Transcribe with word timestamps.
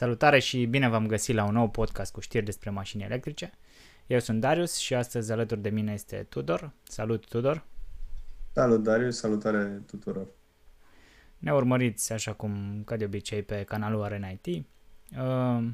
Salutare 0.00 0.38
și 0.38 0.64
bine 0.64 0.88
v-am 0.88 1.06
găsit 1.06 1.34
la 1.34 1.44
un 1.44 1.52
nou 1.52 1.68
podcast 1.68 2.12
cu 2.12 2.20
știri 2.20 2.44
despre 2.44 2.70
mașini 2.70 3.02
electrice. 3.02 3.52
Eu 4.06 4.18
sunt 4.18 4.40
Darius 4.40 4.76
și 4.76 4.94
astăzi 4.94 5.32
alături 5.32 5.60
de 5.60 5.68
mine 5.68 5.92
este 5.92 6.26
Tudor. 6.28 6.72
Salut, 6.82 7.26
Tudor! 7.26 7.64
Salut, 8.52 8.82
Darius! 8.82 9.16
Salutare 9.16 9.82
tuturor! 9.86 10.26
Ne 11.38 11.52
urmăriți, 11.52 12.12
așa 12.12 12.32
cum 12.32 12.82
ca 12.84 12.96
de 12.96 13.04
obicei, 13.04 13.42
pe 13.42 13.62
canalul 13.62 14.02
Arena 14.02 14.28
IT, 14.28 14.46
uh, 14.46 15.68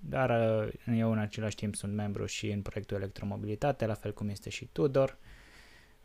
dar 0.00 0.30
uh, 0.64 0.72
eu 0.98 1.12
în 1.12 1.18
același 1.18 1.56
timp 1.56 1.74
sunt 1.74 1.94
membru 1.94 2.26
și 2.26 2.50
în 2.50 2.62
proiectul 2.62 2.96
Electromobilitate, 2.96 3.86
la 3.86 3.94
fel 3.94 4.12
cum 4.12 4.28
este 4.28 4.50
și 4.50 4.68
Tudor. 4.72 5.18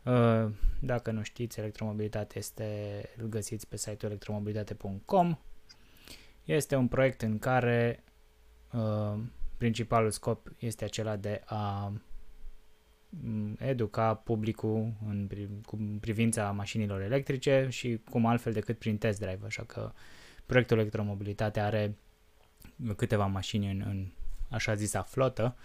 Uh, 0.02 0.50
dacă 0.80 1.10
nu 1.10 1.22
știți, 1.22 1.58
electromobilitate 1.58 2.38
este, 2.38 3.00
îl 3.16 3.26
găsiți 3.26 3.68
pe 3.68 3.76
site-ul 3.76 4.10
electromobilitate.com 4.10 5.38
este 6.54 6.76
un 6.76 6.88
proiect 6.88 7.22
în 7.22 7.38
care 7.38 8.04
uh, 8.72 9.20
principalul 9.56 10.10
scop 10.10 10.48
este 10.58 10.84
acela 10.84 11.16
de 11.16 11.42
a 11.44 11.92
mm, 13.08 13.56
educa 13.58 14.14
publicul 14.14 14.92
în, 15.06 15.28
pri- 15.34 15.64
cu 15.66 15.78
privința 16.00 16.50
mașinilor 16.50 17.00
electrice 17.00 17.66
și 17.70 18.00
cum 18.10 18.26
altfel 18.26 18.52
decât 18.52 18.78
prin 18.78 18.98
test 18.98 19.20
drive, 19.20 19.46
așa 19.46 19.62
că 19.62 19.92
proiectul 20.46 20.78
Electromobilitate 20.78 21.60
are 21.60 21.96
câteva 22.96 23.26
mașini 23.26 23.70
în, 23.70 23.84
în 23.86 24.06
așa 24.50 24.74
zisa 24.74 25.02
flotă, 25.02 25.56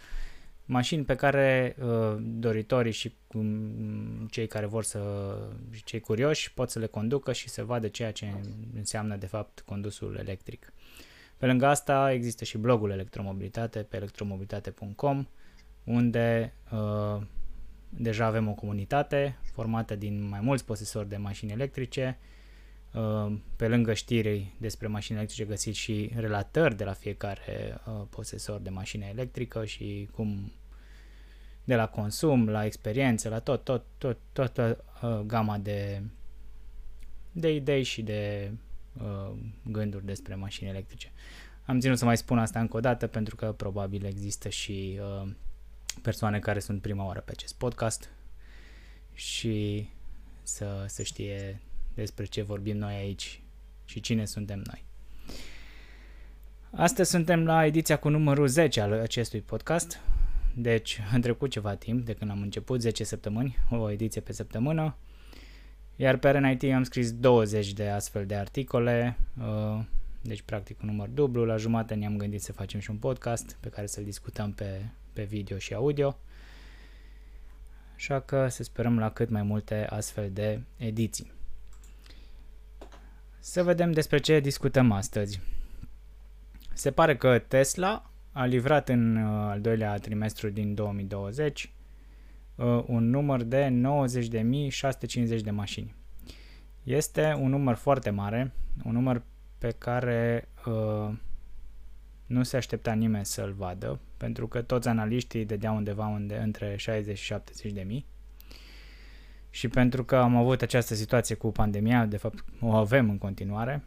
mașini 0.65 1.03
pe 1.03 1.15
care 1.15 1.75
uh, 1.79 2.15
doritorii 2.19 2.91
și 2.91 3.15
um, 3.33 4.27
cei 4.31 4.47
care 4.47 4.65
vor 4.65 4.83
să, 4.83 5.01
cei 5.85 5.99
curioși 5.99 6.53
pot 6.53 6.69
să 6.69 6.79
le 6.79 6.85
conducă 6.85 7.33
și 7.33 7.49
să 7.49 7.63
vadă 7.63 7.87
ceea 7.87 8.11
ce 8.11 8.33
înseamnă 8.75 9.15
de 9.15 9.25
fapt 9.25 9.59
condusul 9.59 10.17
electric. 10.19 10.73
Pe 11.37 11.45
lângă 11.45 11.65
asta 11.65 12.11
există 12.11 12.43
și 12.43 12.57
blogul 12.57 12.91
Electromobilitate 12.91 13.79
pe 13.79 13.95
electromobilitate.com 13.95 15.25
unde 15.83 16.53
uh, 16.71 17.21
deja 17.89 18.25
avem 18.25 18.47
o 18.47 18.53
comunitate 18.53 19.37
formată 19.51 19.95
din 19.95 20.27
mai 20.27 20.39
mulți 20.41 20.65
posesori 20.65 21.09
de 21.09 21.17
mașini 21.17 21.51
electrice. 21.51 22.17
Uh, 22.19 22.31
pe 23.55 23.67
lângă 23.67 23.93
știri 23.93 24.53
despre 24.57 24.87
mașini 24.87 25.17
electrice 25.17 25.45
găsiți 25.45 25.79
și 25.79 26.11
relatări 26.15 26.75
de 26.75 26.83
la 26.83 26.93
fiecare 26.93 27.81
uh, 27.87 28.01
posesor 28.09 28.59
de 28.59 28.69
mașină 28.69 29.05
electrică 29.05 29.65
și 29.65 30.09
cum 30.11 30.51
de 31.63 31.75
la 31.75 31.87
consum, 31.87 32.49
la 32.49 32.65
experiență, 32.65 33.29
la 33.29 33.39
tot, 33.39 33.63
tot, 33.63 33.85
tot, 33.97 34.17
toată 34.31 34.83
uh, 35.01 35.19
gama 35.19 35.57
de, 35.57 36.01
de 37.31 37.53
idei 37.53 37.83
și 37.83 38.01
de 38.01 38.51
uh, 39.01 39.31
gânduri 39.63 40.05
despre 40.05 40.35
mașini 40.35 40.69
electrice. 40.69 41.11
Am 41.65 41.79
ținut 41.79 41.97
să 41.97 42.05
mai 42.05 42.17
spun 42.17 42.39
asta 42.39 42.59
încă 42.59 42.77
o 42.77 42.79
dată 42.79 43.07
pentru 43.07 43.35
că 43.35 43.51
probabil 43.51 44.05
există 44.05 44.49
și 44.49 44.99
uh, 45.01 45.31
persoane 46.01 46.39
care 46.39 46.59
sunt 46.59 46.81
prima 46.81 47.05
oară 47.05 47.19
pe 47.19 47.31
acest 47.31 47.55
podcast 47.55 48.09
și 49.13 49.87
să, 50.43 50.85
să 50.87 51.03
știe 51.03 51.61
despre 51.93 52.25
ce 52.25 52.41
vorbim 52.41 52.77
noi 52.77 52.93
aici 52.93 53.41
și 53.85 53.99
cine 53.99 54.25
suntem 54.25 54.63
noi. 54.65 54.85
Astăzi 56.71 57.09
suntem 57.09 57.45
la 57.45 57.65
ediția 57.65 57.97
cu 57.97 58.09
numărul 58.09 58.47
10 58.47 58.81
al 58.81 58.93
acestui 58.93 59.41
podcast, 59.41 59.99
deci 60.55 60.99
a 61.13 61.19
trecut 61.19 61.49
ceva 61.49 61.75
timp 61.75 62.05
de 62.05 62.13
când 62.13 62.31
am 62.31 62.41
început, 62.41 62.81
10 62.81 63.03
săptămâni, 63.03 63.57
o 63.69 63.91
ediție 63.91 64.21
pe 64.21 64.33
săptămână, 64.33 64.95
iar 65.95 66.17
pe 66.17 66.29
RNIT 66.29 66.63
am 66.63 66.83
scris 66.83 67.13
20 67.13 67.73
de 67.73 67.89
astfel 67.89 68.25
de 68.25 68.35
articole, 68.35 69.17
uh, 69.39 69.83
deci 70.21 70.41
practic 70.41 70.81
un 70.81 70.89
număr 70.89 71.07
dublu. 71.07 71.45
La 71.45 71.57
jumate 71.57 71.93
ne-am 71.93 72.17
gândit 72.17 72.41
să 72.41 72.51
facem 72.51 72.79
și 72.79 72.89
un 72.89 72.97
podcast 72.97 73.57
pe 73.59 73.69
care 73.69 73.87
să-l 73.87 74.03
discutăm 74.03 74.51
pe, 74.51 74.85
pe 75.13 75.23
video 75.23 75.57
și 75.57 75.73
audio. 75.73 76.17
Așa 77.95 78.19
că 78.19 78.47
să 78.47 78.63
sperăm 78.63 78.99
la 78.99 79.11
cât 79.11 79.29
mai 79.29 79.43
multe 79.43 79.85
astfel 79.89 80.29
de 80.31 80.61
ediții. 80.77 81.31
Să 83.45 83.63
vedem 83.63 83.91
despre 83.91 84.17
ce 84.17 84.39
discutăm 84.39 84.91
astăzi. 84.91 85.39
Se 86.73 86.91
pare 86.91 87.17
că 87.17 87.39
Tesla 87.39 88.11
a 88.31 88.45
livrat 88.45 88.89
în 88.89 89.15
uh, 89.15 89.23
al 89.29 89.61
doilea 89.61 89.97
trimestru 89.97 90.49
din 90.49 90.73
2020 90.73 91.71
uh, 92.55 92.83
un 92.87 93.09
număr 93.09 93.41
de 93.41 93.81
90.650 95.37 95.41
de 95.41 95.51
mașini. 95.51 95.95
Este 96.83 97.37
un 97.39 97.49
număr 97.49 97.75
foarte 97.75 98.09
mare, 98.09 98.51
un 98.83 98.91
număr 98.91 99.21
pe 99.57 99.69
care 99.77 100.49
uh, 100.65 101.13
nu 102.25 102.43
se 102.43 102.57
aștepta 102.57 102.93
nimeni 102.93 103.25
să-l 103.25 103.51
vadă, 103.51 103.99
pentru 104.17 104.47
că 104.47 104.61
toți 104.61 104.87
analiștii 104.87 105.45
dădeau 105.45 105.75
undeva 105.75 106.07
unde, 106.07 106.37
între 106.37 106.75
60 106.77 107.17
și 107.17 107.23
70 107.23 107.71
de 107.71 107.81
mii. 107.81 108.05
Și 109.53 109.67
pentru 109.67 110.03
că 110.03 110.15
am 110.15 110.35
avut 110.35 110.61
această 110.61 110.95
situație 110.95 111.35
cu 111.35 111.51
pandemia, 111.51 112.05
de 112.05 112.17
fapt 112.17 112.45
o 112.59 112.71
avem 112.71 113.09
în 113.09 113.17
continuare, 113.17 113.83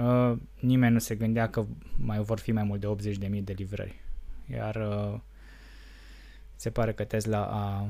uh, 0.00 0.36
nimeni 0.60 0.92
nu 0.92 0.98
se 0.98 1.14
gândea 1.14 1.48
că 1.48 1.66
mai 1.96 2.18
vor 2.18 2.38
fi 2.38 2.52
mai 2.52 2.62
mult 2.62 2.80
de 2.80 2.86
80 2.86 3.16
de 3.16 3.26
mii 3.26 3.42
de 3.42 3.52
livrări. 3.52 4.00
Iar 4.50 4.76
uh, 4.76 5.20
se 6.56 6.70
pare 6.70 6.92
că 6.92 7.04
Tesla 7.04 7.44
a, 7.46 7.88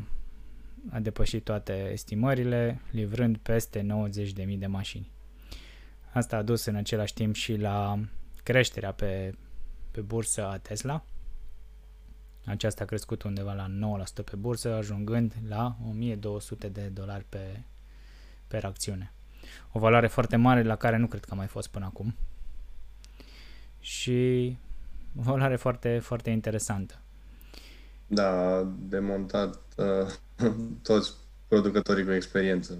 a 0.91 1.01
depășit 1.01 1.45
toate 1.45 1.89
estimările, 1.93 2.81
livrând 2.91 3.37
peste 3.37 3.81
90 3.81 4.33
de 4.33 4.43
mii 4.43 4.57
de 4.57 4.67
mașini. 4.67 5.11
Asta 6.13 6.37
a 6.37 6.43
dus 6.43 6.65
în 6.65 6.75
același 6.75 7.15
timp 7.15 7.35
și 7.35 7.57
la 7.57 7.99
creșterea 8.43 8.93
pe, 8.93 9.35
pe 9.91 10.01
bursă 10.01 10.47
a 10.47 10.59
Tesla. 10.59 11.05
Aceasta 12.45 12.83
a 12.83 12.87
crescut 12.87 13.23
undeva 13.23 13.53
la 13.53 13.67
9% 14.21 14.25
pe 14.25 14.37
bursă, 14.37 14.75
ajungând 14.75 15.34
la 15.49 15.77
1200 15.89 16.69
de 16.69 16.81
dolari 16.81 17.25
pe, 17.28 17.62
pe 18.47 18.56
acțiune. 18.56 19.12
O 19.73 19.78
valoare 19.78 20.06
foarte 20.06 20.37
mare 20.37 20.62
la 20.62 20.77
care 20.77 20.97
nu 20.97 21.06
cred 21.06 21.25
că 21.25 21.31
a 21.33 21.37
mai 21.37 21.47
fost 21.47 21.69
până 21.69 21.84
acum. 21.84 22.15
Și 23.81 24.56
o 25.19 25.23
valoare 25.23 25.56
foarte, 25.56 25.99
foarte 25.99 26.31
interesantă. 26.31 26.95
Da, 28.06 28.62
demontat 28.78 29.59
uh, 29.77 30.47
toți 30.83 31.12
producătorii 31.49 32.05
cu 32.05 32.12
experiență 32.12 32.78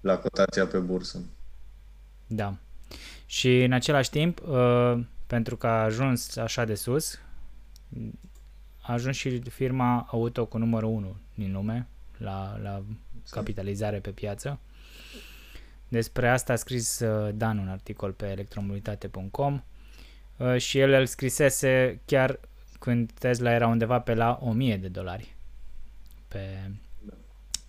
la 0.00 0.18
cotația 0.18 0.66
pe 0.66 0.78
bursă. 0.78 1.18
Da. 2.26 2.54
Și 3.26 3.62
în 3.62 3.72
același 3.72 4.10
timp, 4.10 4.40
uh, 4.46 5.00
pentru 5.26 5.56
că 5.56 5.66
a 5.66 5.82
ajuns 5.82 6.36
așa 6.36 6.64
de 6.64 6.74
sus, 6.74 7.18
a 8.80 8.92
ajuns 8.92 9.16
și 9.16 9.38
firma 9.38 10.06
auto 10.10 10.46
cu 10.46 10.58
numărul 10.58 10.90
1 10.90 11.16
din 11.34 11.52
lume, 11.52 11.86
la, 12.18 12.58
la 12.62 12.82
capitalizare 13.30 13.98
pe 13.98 14.10
piață. 14.10 14.58
Despre 15.88 16.28
asta 16.28 16.52
a 16.52 16.56
scris 16.56 17.00
uh, 17.00 17.34
Dan 17.34 17.58
un 17.58 17.68
articol 17.68 18.12
pe 18.12 18.26
electromobilitate.com 18.26 19.62
uh, 20.36 20.56
și 20.56 20.78
el 20.78 20.92
îl 20.92 21.06
scrisese 21.06 22.00
chiar 22.04 22.40
când 22.78 23.12
Tesla 23.12 23.52
era 23.52 23.66
undeva 23.66 24.00
pe 24.00 24.14
la 24.14 24.38
1000 24.42 24.76
de 24.76 24.88
dolari 24.88 25.34
pe, 26.28 26.70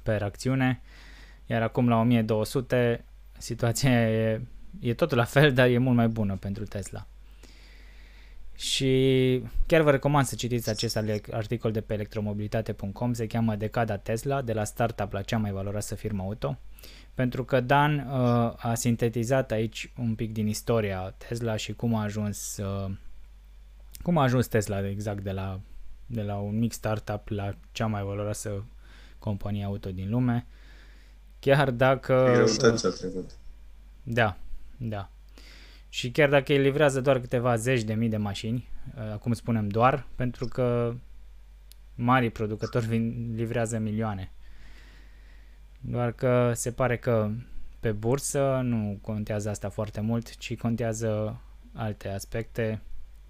pe 0.03 0.11
acțiune, 0.11 0.81
iar 1.45 1.61
acum 1.61 1.87
la 1.87 1.95
1200 1.95 3.05
situația 3.37 4.09
e, 4.09 4.41
e 4.79 4.93
totul 4.93 5.17
la 5.17 5.23
fel, 5.23 5.53
dar 5.53 5.67
e 5.67 5.77
mult 5.77 5.95
mai 5.95 6.07
bună 6.07 6.35
pentru 6.35 6.63
Tesla. 6.63 7.07
Și 8.55 9.43
chiar 9.65 9.81
vă 9.81 9.91
recomand 9.91 10.25
să 10.25 10.35
citiți 10.35 10.69
acest 10.69 10.99
articol 11.31 11.71
de 11.71 11.81
pe 11.81 11.93
electromobilitate.com, 11.93 13.13
se 13.13 13.27
cheamă 13.27 13.55
Decada 13.55 13.97
Tesla, 13.97 14.41
de 14.41 14.53
la 14.53 14.63
startup 14.63 15.11
la 15.11 15.21
cea 15.21 15.37
mai 15.37 15.51
valoroasă 15.51 15.95
firmă 15.95 16.23
auto, 16.23 16.57
pentru 17.13 17.43
că 17.43 17.59
Dan 17.59 17.97
uh, 17.97 18.53
a 18.57 18.73
sintetizat 18.73 19.51
aici 19.51 19.91
un 19.97 20.15
pic 20.15 20.33
din 20.33 20.47
istoria 20.47 21.15
Tesla 21.17 21.55
și 21.55 21.73
cum 21.73 21.95
a 21.95 22.03
ajuns 22.03 22.57
uh, 22.57 22.91
cum 24.01 24.17
a 24.17 24.23
ajuns 24.23 24.47
Tesla 24.47 24.87
exact 24.89 25.23
de 25.23 25.31
la, 25.31 25.59
de 26.05 26.21
la 26.21 26.35
un 26.35 26.57
mic 26.57 26.71
startup 26.71 27.27
la 27.27 27.53
cea 27.71 27.85
mai 27.85 28.03
valoroasă 28.03 28.65
companie 29.19 29.63
auto 29.63 29.89
din 29.89 30.09
lume. 30.09 30.45
Chiar 31.39 31.71
dacă... 31.71 32.29
Greutăți 32.31 32.85
a 32.85 32.89
trecut. 32.89 33.29
Da, 34.03 34.37
da. 34.77 35.09
Și 35.95 36.11
chiar 36.11 36.29
dacă 36.29 36.53
ei 36.53 36.59
livrează 36.59 37.01
doar 37.01 37.19
câteva 37.19 37.55
zeci 37.55 37.83
de 37.83 37.93
mii 37.93 38.09
de 38.09 38.17
mașini, 38.17 38.69
uh, 38.95 39.11
acum 39.11 39.33
spunem 39.33 39.67
doar, 39.67 40.07
pentru 40.15 40.47
că 40.47 40.95
mari 41.95 42.29
producători 42.29 42.85
vin, 42.85 43.33
livrează 43.35 43.77
milioane. 43.77 44.31
Doar 45.79 46.11
că 46.11 46.51
se 46.55 46.71
pare 46.71 46.97
că 46.97 47.31
pe 47.79 47.91
bursă 47.91 48.61
nu 48.63 48.99
contează 49.01 49.49
asta 49.49 49.69
foarte 49.69 50.01
mult, 50.01 50.37
ci 50.37 50.57
contează 50.57 51.41
alte 51.73 52.07
aspecte, 52.09 52.81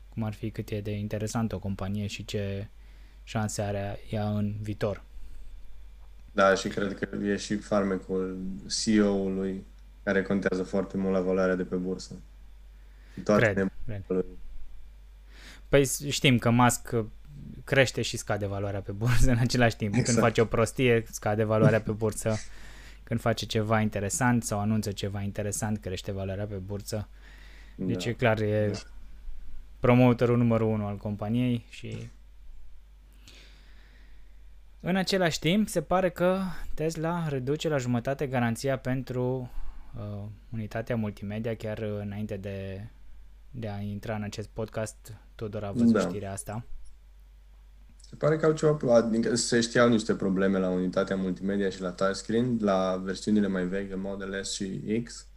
cum 0.10 0.24
ar 0.24 0.34
fi 0.34 0.52
cât 0.52 0.70
e 0.70 0.82
de 0.82 0.92
interesantă 0.92 1.56
o 1.56 1.60
companie 1.60 2.08
și 2.08 2.26
ce 2.26 2.70
șanse 3.24 3.62
are 3.62 4.00
ea 4.10 4.30
în 4.30 4.54
viitor. 4.62 5.04
Da, 6.32 6.56
și 6.56 6.68
cred 6.68 7.00
că 7.00 7.26
e 7.26 7.36
și 7.36 7.56
farmecul 7.56 8.38
CEO-ului 8.84 9.66
care 10.04 10.22
contează 10.22 10.64
foarte 10.64 10.98
mult 10.98 11.14
la 11.14 11.22
valoarea 11.22 11.56
de 11.56 11.64
pe 11.64 11.76
bursă. 11.76 12.16
Toate 13.24 13.54
cred, 13.54 13.72
cred. 13.86 14.26
Păi 15.70 15.86
știm 16.10 16.38
că 16.38 16.50
Musk 16.50 16.96
crește 17.64 18.02
și 18.02 18.18
scade 18.18 18.46
valoarea 18.46 18.82
pe 18.82 18.92
bursă 18.92 19.32
în 19.32 19.38
același 19.38 19.76
timp. 19.76 19.94
Exact. 19.94 20.08
Când 20.08 20.26
face 20.26 20.42
o 20.42 20.46
prostie, 20.46 21.04
scade 21.12 21.44
valoarea 21.44 21.82
pe 21.82 21.92
bursă. 21.92 22.36
Când 23.04 23.20
face 23.20 23.46
ceva 23.46 23.82
interesant 23.82 24.44
sau 24.44 24.60
anunță 24.60 24.92
ceva 24.92 25.22
interesant, 25.22 25.78
crește 25.78 26.12
valoarea 26.12 26.46
pe 26.46 26.56
bursă. 26.56 27.08
Deci 27.76 28.04
da. 28.04 28.10
e 28.10 28.14
clar, 28.14 28.40
e 28.40 28.70
da. 28.72 28.78
promotorul 29.80 30.38
numărul 30.38 30.68
unu 30.68 30.86
al 30.86 30.98
companiei 30.98 31.66
și 31.70 32.10
în 34.88 34.96
același 34.96 35.40
timp, 35.40 35.68
se 35.68 35.82
pare 35.82 36.10
că 36.10 36.40
Tesla 36.74 37.28
reduce 37.28 37.70
la 37.70 37.78
jumătate 37.78 38.28
garanția 38.28 38.78
pentru 38.78 39.52
uh, 39.98 40.24
unitatea 40.54 40.96
multimedia, 40.96 41.56
chiar 41.56 41.78
înainte 41.78 42.38
de, 42.38 42.88
de 43.58 43.70
a 43.70 43.80
intra 43.80 44.16
în 44.16 44.24
acest 44.24 44.50
podcast, 44.50 45.14
Tudor 45.36 45.64
a 45.64 45.72
văzut 45.72 45.94
da. 45.94 46.00
știrea 46.00 46.32
asta. 46.32 46.66
Se 48.10 48.16
pare 48.16 48.38
că 48.38 48.46
au 48.46 48.52
ceva, 48.52 48.96
adică 48.96 49.36
se 49.36 49.62
știau 49.62 49.90
niște 49.90 50.16
probleme 50.16 50.60
la 50.60 50.70
unitatea 50.70 51.16
multimedia 51.16 51.70
și 51.70 51.82
la 51.82 51.92
touchscreen, 51.92 52.58
la 52.62 53.02
versiunile 53.04 53.48
mai 53.48 53.66
vechi, 53.66 53.96
Model 53.96 54.44
S 54.44 54.52
și 54.52 55.02
X. 55.04 55.28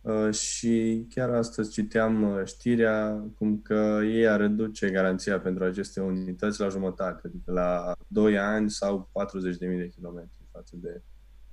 Uh, 0.00 0.34
și 0.34 1.06
chiar 1.10 1.30
astăzi 1.30 1.70
citeam 1.70 2.22
uh, 2.22 2.42
știrea 2.44 3.24
cum 3.36 3.60
că 3.62 4.00
ei 4.04 4.28
ar 4.28 4.40
reduce 4.40 4.90
garanția 4.90 5.40
pentru 5.40 5.64
aceste 5.64 6.00
unități 6.00 6.60
la 6.60 6.68
jumătate, 6.68 7.20
adică 7.24 7.52
la 7.52 7.92
2 8.06 8.38
ani 8.38 8.70
sau 8.70 9.10
40.000 9.52 9.58
de 9.58 9.88
kilometri 9.94 10.38
față 10.52 10.74
de 10.76 11.02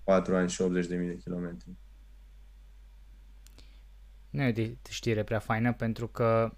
4 0.04 0.36
ani 0.36 0.50
și 0.50 0.64
80.000 0.64 0.88
de 0.88 1.20
kilometri. 1.24 1.70
Nu 4.36 4.42
e 4.42 4.78
o 4.88 4.90
știre 4.90 5.24
prea 5.24 5.40
faină 5.40 5.74
pentru 5.74 6.08
că 6.08 6.54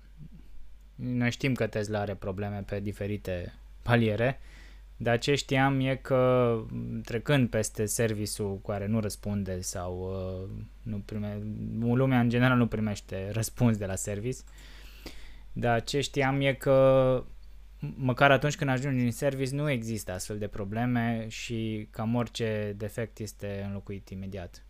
noi 0.95 1.31
știm 1.31 1.53
că 1.53 1.67
Tesla 1.67 1.99
are 1.99 2.15
probleme 2.15 2.63
pe 2.65 2.79
diferite 2.79 3.53
paliere, 3.81 4.39
dar 4.97 5.17
ce 5.17 5.35
știam 5.35 5.79
e 5.79 5.95
că 5.95 6.53
trecând 7.03 7.49
peste 7.49 7.85
serviciul 7.85 8.61
care 8.61 8.85
nu 8.85 8.99
răspunde 8.99 9.61
sau 9.61 9.99
uh, 9.99 10.49
nu 10.83 10.97
prime, 10.97 11.41
lumea 11.79 12.19
în 12.19 12.29
general 12.29 12.57
nu 12.57 12.67
primește 12.67 13.29
răspuns 13.31 13.77
de 13.77 13.85
la 13.85 13.95
service, 13.95 14.39
dar 15.53 15.83
ce 15.83 16.01
știam 16.01 16.41
e 16.41 16.53
că 16.53 17.23
măcar 17.95 18.31
atunci 18.31 18.55
când 18.55 18.69
ajungi 18.69 19.03
în 19.03 19.11
service 19.11 19.55
nu 19.55 19.69
există 19.69 20.11
astfel 20.11 20.37
de 20.37 20.47
probleme 20.47 21.25
și 21.29 21.87
cam 21.91 22.15
orice 22.15 22.73
defect 22.77 23.19
este 23.19 23.63
înlocuit 23.67 24.09
imediat. 24.09 24.66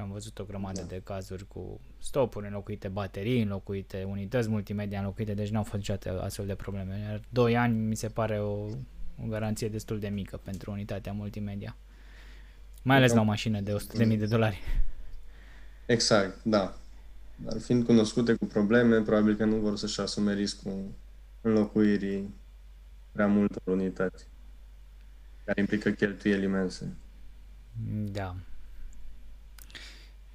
Și 0.00 0.06
am 0.06 0.12
văzut 0.12 0.38
o 0.38 0.44
grămadă 0.44 0.80
da. 0.80 0.86
de 0.86 1.00
cazuri 1.04 1.46
cu 1.48 1.80
stopuri 1.98 2.46
înlocuite, 2.46 2.88
baterii 2.88 3.42
înlocuite, 3.42 4.02
unități 4.02 4.48
multimedia 4.48 4.98
înlocuite, 4.98 5.34
deci 5.34 5.50
n-au 5.50 5.62
fost 5.62 5.76
niciodată 5.76 6.22
astfel 6.22 6.46
de 6.46 6.54
probleme. 6.54 6.98
Iar 7.08 7.20
2 7.28 7.56
ani 7.56 7.78
mi 7.78 7.94
se 7.94 8.08
pare 8.08 8.40
o 8.40 8.68
o 9.24 9.26
garanție 9.26 9.68
destul 9.68 9.98
de 9.98 10.08
mică 10.08 10.36
pentru 10.36 10.70
unitatea 10.70 11.12
multimedia. 11.12 11.76
Mai 12.82 12.96
ales 12.96 13.12
la 13.12 13.20
o 13.20 13.24
mașină 13.24 13.60
de 13.60 13.76
100.000 14.02 14.18
de 14.18 14.26
dolari. 14.26 14.60
Exact, 15.86 16.44
da. 16.44 16.74
Dar 17.36 17.60
fiind 17.60 17.84
cunoscute 17.84 18.34
cu 18.34 18.44
probleme, 18.44 19.00
probabil 19.00 19.36
că 19.36 19.44
nu 19.44 19.56
vor 19.56 19.76
să-și 19.76 20.00
asume 20.00 20.34
riscul 20.34 20.84
înlocuirii 21.40 22.34
prea 23.12 23.26
multor 23.26 23.62
unități, 23.64 24.26
care 25.44 25.60
implică 25.60 25.90
cheltuieli 25.90 26.44
imense. 26.44 26.96
Da. 28.12 28.36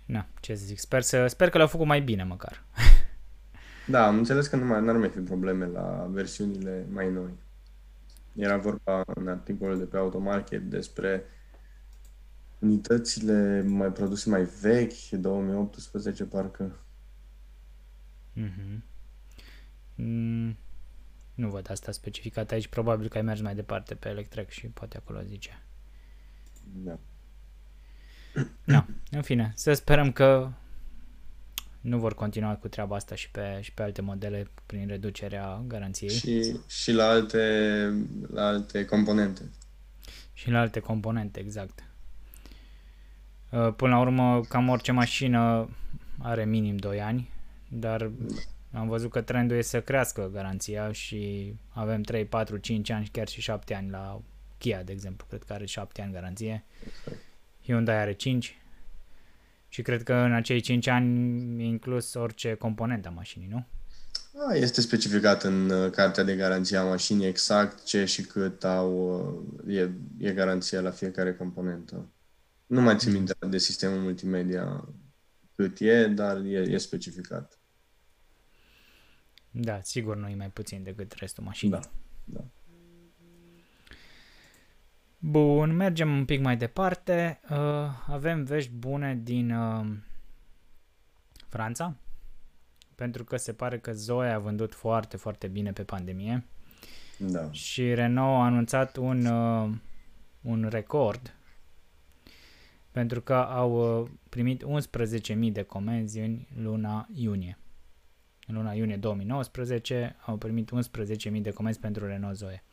Na, 0.05 0.27
ce 0.39 0.55
să 0.55 0.65
zic, 0.65 0.79
sper, 0.79 1.01
să, 1.01 1.27
sper 1.27 1.49
că 1.49 1.57
le-au 1.57 1.69
făcut 1.69 1.85
mai 1.85 2.01
bine 2.01 2.23
măcar. 2.23 2.63
Da, 3.87 4.07
am 4.07 4.17
înțeles 4.17 4.47
că 4.47 4.55
nu 4.55 4.65
mai, 4.65 4.81
n-ar 4.81 4.95
mai 4.95 5.09
fi 5.09 5.19
probleme 5.19 5.65
la 5.65 6.07
versiunile 6.11 6.85
mai 6.91 7.11
noi. 7.11 7.29
Era 8.35 8.57
vorba 8.57 9.03
în 9.05 9.27
articolul 9.27 9.77
de 9.77 9.83
pe 9.83 9.97
Automarket 9.97 10.61
despre 10.61 11.23
unitățile 12.59 13.63
mai 13.67 13.91
produse 13.91 14.29
mai 14.29 14.43
vechi, 14.61 15.09
2018 15.09 16.23
parcă. 16.23 16.79
Mm-hmm. 18.35 18.81
Mm, 19.95 20.57
nu 21.35 21.49
văd 21.49 21.69
asta 21.69 21.91
specificat 21.91 22.51
aici, 22.51 22.67
probabil 22.67 23.07
că 23.07 23.17
ai 23.17 23.23
mers 23.23 23.41
mai 23.41 23.55
departe 23.55 23.95
pe 23.95 24.09
Electrek 24.09 24.49
și 24.49 24.67
poate 24.67 24.97
acolo 24.97 25.21
zice. 25.21 25.63
Da. 26.73 26.99
Da, 28.63 28.85
în 29.11 29.21
fine, 29.21 29.51
să 29.55 29.73
sperăm 29.73 30.11
că 30.11 30.51
nu 31.81 31.97
vor 31.97 32.15
continua 32.15 32.55
cu 32.55 32.67
treaba 32.67 32.95
asta 32.95 33.15
și 33.15 33.31
pe, 33.31 33.59
și 33.61 33.73
pe 33.73 33.83
alte 33.83 34.01
modele 34.01 34.47
prin 34.65 34.87
reducerea 34.87 35.63
garanției. 35.67 36.09
Și, 36.09 36.59
și 36.67 36.91
la, 36.91 37.07
alte, 37.07 37.93
la 38.33 38.45
alte 38.45 38.85
componente. 38.85 39.41
Și 40.33 40.49
la 40.49 40.59
alte 40.59 40.79
componente, 40.79 41.39
exact. 41.39 41.83
Uh, 43.49 43.73
până 43.75 43.93
la 43.93 43.99
urmă, 43.99 44.41
cam 44.41 44.69
orice 44.69 44.91
mașină 44.91 45.69
are 46.17 46.45
minim 46.45 46.75
2 46.75 47.01
ani, 47.01 47.29
dar 47.67 48.11
am 48.73 48.87
văzut 48.87 49.11
că 49.11 49.21
trendul 49.21 49.57
e 49.57 49.61
să 49.61 49.81
crească 49.81 50.29
garanția 50.33 50.91
și 50.91 51.53
avem 51.69 52.01
3, 52.01 52.25
4, 52.25 52.57
5 52.57 52.89
ani, 52.89 53.09
chiar 53.11 53.27
și 53.27 53.41
7 53.41 53.73
ani 53.73 53.89
la 53.89 54.21
Kia, 54.57 54.83
de 54.83 54.91
exemplu. 54.91 55.25
Cred 55.29 55.43
că 55.43 55.53
are 55.53 55.65
7 55.65 56.01
ani 56.01 56.13
garanție. 56.13 56.63
Exact. 56.87 57.23
Hyundai 57.65 57.95
are 57.95 58.13
5 58.13 58.59
și 59.67 59.81
cred 59.81 60.03
că 60.03 60.13
în 60.13 60.33
acei 60.33 60.59
5 60.59 60.87
ani 60.87 61.63
e 61.63 61.65
inclus 61.65 62.13
orice 62.13 62.53
componentă 62.53 63.07
a 63.07 63.11
mașinii, 63.11 63.47
nu? 63.47 63.65
A, 64.47 64.53
este 64.53 64.81
specificat 64.81 65.43
în 65.43 65.69
uh, 65.69 65.91
cartea 65.91 66.23
de 66.23 66.35
garanție 66.35 66.77
a 66.77 66.83
mașinii 66.83 67.27
exact 67.27 67.83
ce 67.83 68.05
și 68.05 68.21
cât 68.21 68.63
au, 68.63 68.91
uh, 69.65 69.75
e, 69.75 69.91
e 70.17 70.31
garanția 70.31 70.81
la 70.81 70.91
fiecare 70.91 71.35
componentă. 71.35 72.09
Nu 72.65 72.81
mai 72.81 72.97
țin 72.97 73.11
minte 73.11 73.33
de 73.49 73.57
sistemul 73.57 73.99
multimedia 73.99 74.87
cât 75.55 75.79
e, 75.79 76.07
dar 76.07 76.37
e, 76.37 76.57
e 76.57 76.77
specificat. 76.77 77.59
Da, 79.51 79.79
sigur 79.81 80.15
nu 80.15 80.27
e 80.27 80.35
mai 80.35 80.49
puțin 80.49 80.83
decât 80.83 81.11
restul 81.11 81.43
mașinii. 81.43 81.73
Da, 81.73 81.91
da. 82.23 82.45
Bun, 85.27 85.75
mergem 85.75 86.17
un 86.17 86.25
pic 86.25 86.41
mai 86.41 86.57
departe. 86.57 87.39
Uh, 87.49 87.57
avem 88.07 88.43
vești 88.43 88.71
bune 88.71 89.19
din 89.23 89.51
uh, 89.51 89.85
Franța, 91.47 91.95
pentru 92.95 93.23
că 93.23 93.37
se 93.37 93.53
pare 93.53 93.79
că 93.79 93.93
Zoe 93.93 94.29
a 94.29 94.39
vândut 94.39 94.73
foarte, 94.73 95.17
foarte 95.17 95.47
bine 95.47 95.71
pe 95.71 95.83
pandemie. 95.83 96.43
Da. 97.17 97.51
Și 97.51 97.93
Renault 97.93 98.41
a 98.41 98.45
anunțat 98.45 98.97
un, 98.97 99.25
uh, 99.25 99.69
un 100.41 100.67
record 100.69 101.35
pentru 102.91 103.21
că 103.21 103.33
au 103.33 104.01
uh, 104.01 104.09
primit 104.29 104.63
11.000 104.63 105.51
de 105.51 105.61
comenzi 105.61 106.19
în 106.19 106.39
luna 106.61 107.07
iunie. 107.13 107.57
În 108.47 108.55
luna 108.55 108.73
iunie 108.73 108.97
2019 108.97 110.15
au 110.25 110.37
primit 110.37 110.71
11.000 111.31 111.41
de 111.41 111.51
comenzi 111.51 111.79
pentru 111.79 112.05
Renault 112.05 112.35
Zoe. 112.35 112.63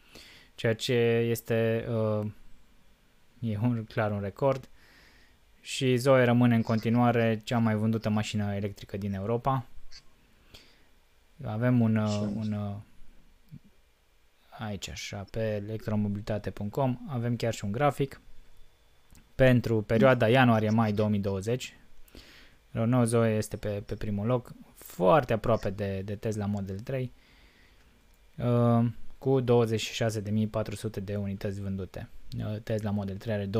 Ceea 0.55 0.75
ce 0.75 0.95
este 1.29 1.87
uh, 1.89 2.27
e 3.43 3.59
un, 3.63 3.85
clar 3.85 4.11
un 4.11 4.21
record. 4.21 4.69
Și 5.61 5.97
Zoe 5.97 6.25
rămâne 6.25 6.55
în 6.55 6.63
continuare 6.63 7.41
cea 7.45 7.59
mai 7.59 7.75
vândută 7.75 8.09
mașină 8.09 8.55
electrică 8.55 8.97
din 8.97 9.15
Europa. 9.15 9.67
Avem 11.45 11.81
un, 11.81 11.97
uh, 11.97 12.21
un 12.35 12.53
uh, 12.53 12.75
aici 14.59 14.89
așa, 14.89 15.25
pe 15.31 15.41
electromobilitate.com 15.41 16.99
avem 17.09 17.37
chiar 17.37 17.55
și 17.55 17.65
un 17.65 17.73
grafic 17.73 18.21
pentru 19.35 19.83
perioada 19.83 20.29
ianuarie-mai 20.29 20.93
2020. 20.93 21.77
Renault 22.71 23.09
Zoe 23.09 23.37
este 23.37 23.57
pe, 23.57 23.69
pe 23.69 23.95
primul 23.95 24.27
loc, 24.27 24.53
foarte 24.77 25.33
aproape 25.33 25.71
de, 25.71 26.03
de 26.05 26.15
Tesla 26.15 26.47
Model 26.47 26.79
3, 26.79 27.13
uh, 28.37 28.87
cu 29.23 29.41
26.400 29.41 31.05
de 31.05 31.17
unități 31.17 31.61
vândute. 31.61 32.09
Uh, 32.39 32.61
Tesla 32.63 32.91
Model 32.91 33.17
3 33.17 33.35
are 33.35 33.47
25.938, 33.47 33.51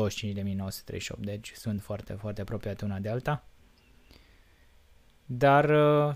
deci 1.19 1.53
sunt 1.55 1.81
foarte, 1.81 2.13
foarte 2.13 2.41
apropiate 2.41 2.85
una 2.85 2.99
de 2.99 3.09
alta. 3.09 3.47
Dar 5.25 5.69
uh, 5.69 6.15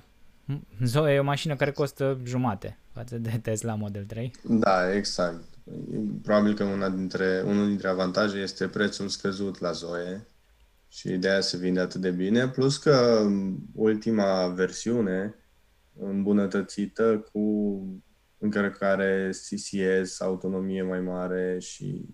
Zoe 0.83 1.13
e 1.13 1.19
o 1.19 1.23
mașină 1.23 1.55
care 1.55 1.71
costă 1.71 2.19
jumate 2.23 2.77
față 2.93 3.17
de 3.17 3.39
Tesla 3.41 3.75
Model 3.75 4.05
3. 4.05 4.31
Da, 4.43 4.93
exact. 4.93 5.43
Probabil 6.23 6.53
că 6.53 6.63
una 6.63 6.89
dintre, 6.89 7.41
unul 7.45 7.67
dintre 7.67 7.87
avantaje 7.87 8.37
este 8.37 8.67
prețul 8.67 9.07
scăzut 9.07 9.59
la 9.59 9.71
Zoe 9.71 10.27
și 10.87 11.09
de 11.09 11.29
aia 11.29 11.41
se 11.41 11.57
vinde 11.57 11.79
atât 11.79 12.01
de 12.01 12.11
bine, 12.11 12.47
plus 12.47 12.77
că 12.77 13.25
ultima 13.75 14.47
versiune 14.47 15.35
îmbunătățită 15.99 17.29
cu 17.31 17.81
încărcare 18.37 19.29
CCS, 19.29 20.19
autonomie 20.19 20.81
mai 20.81 20.99
mare 20.99 21.59
și 21.59 22.05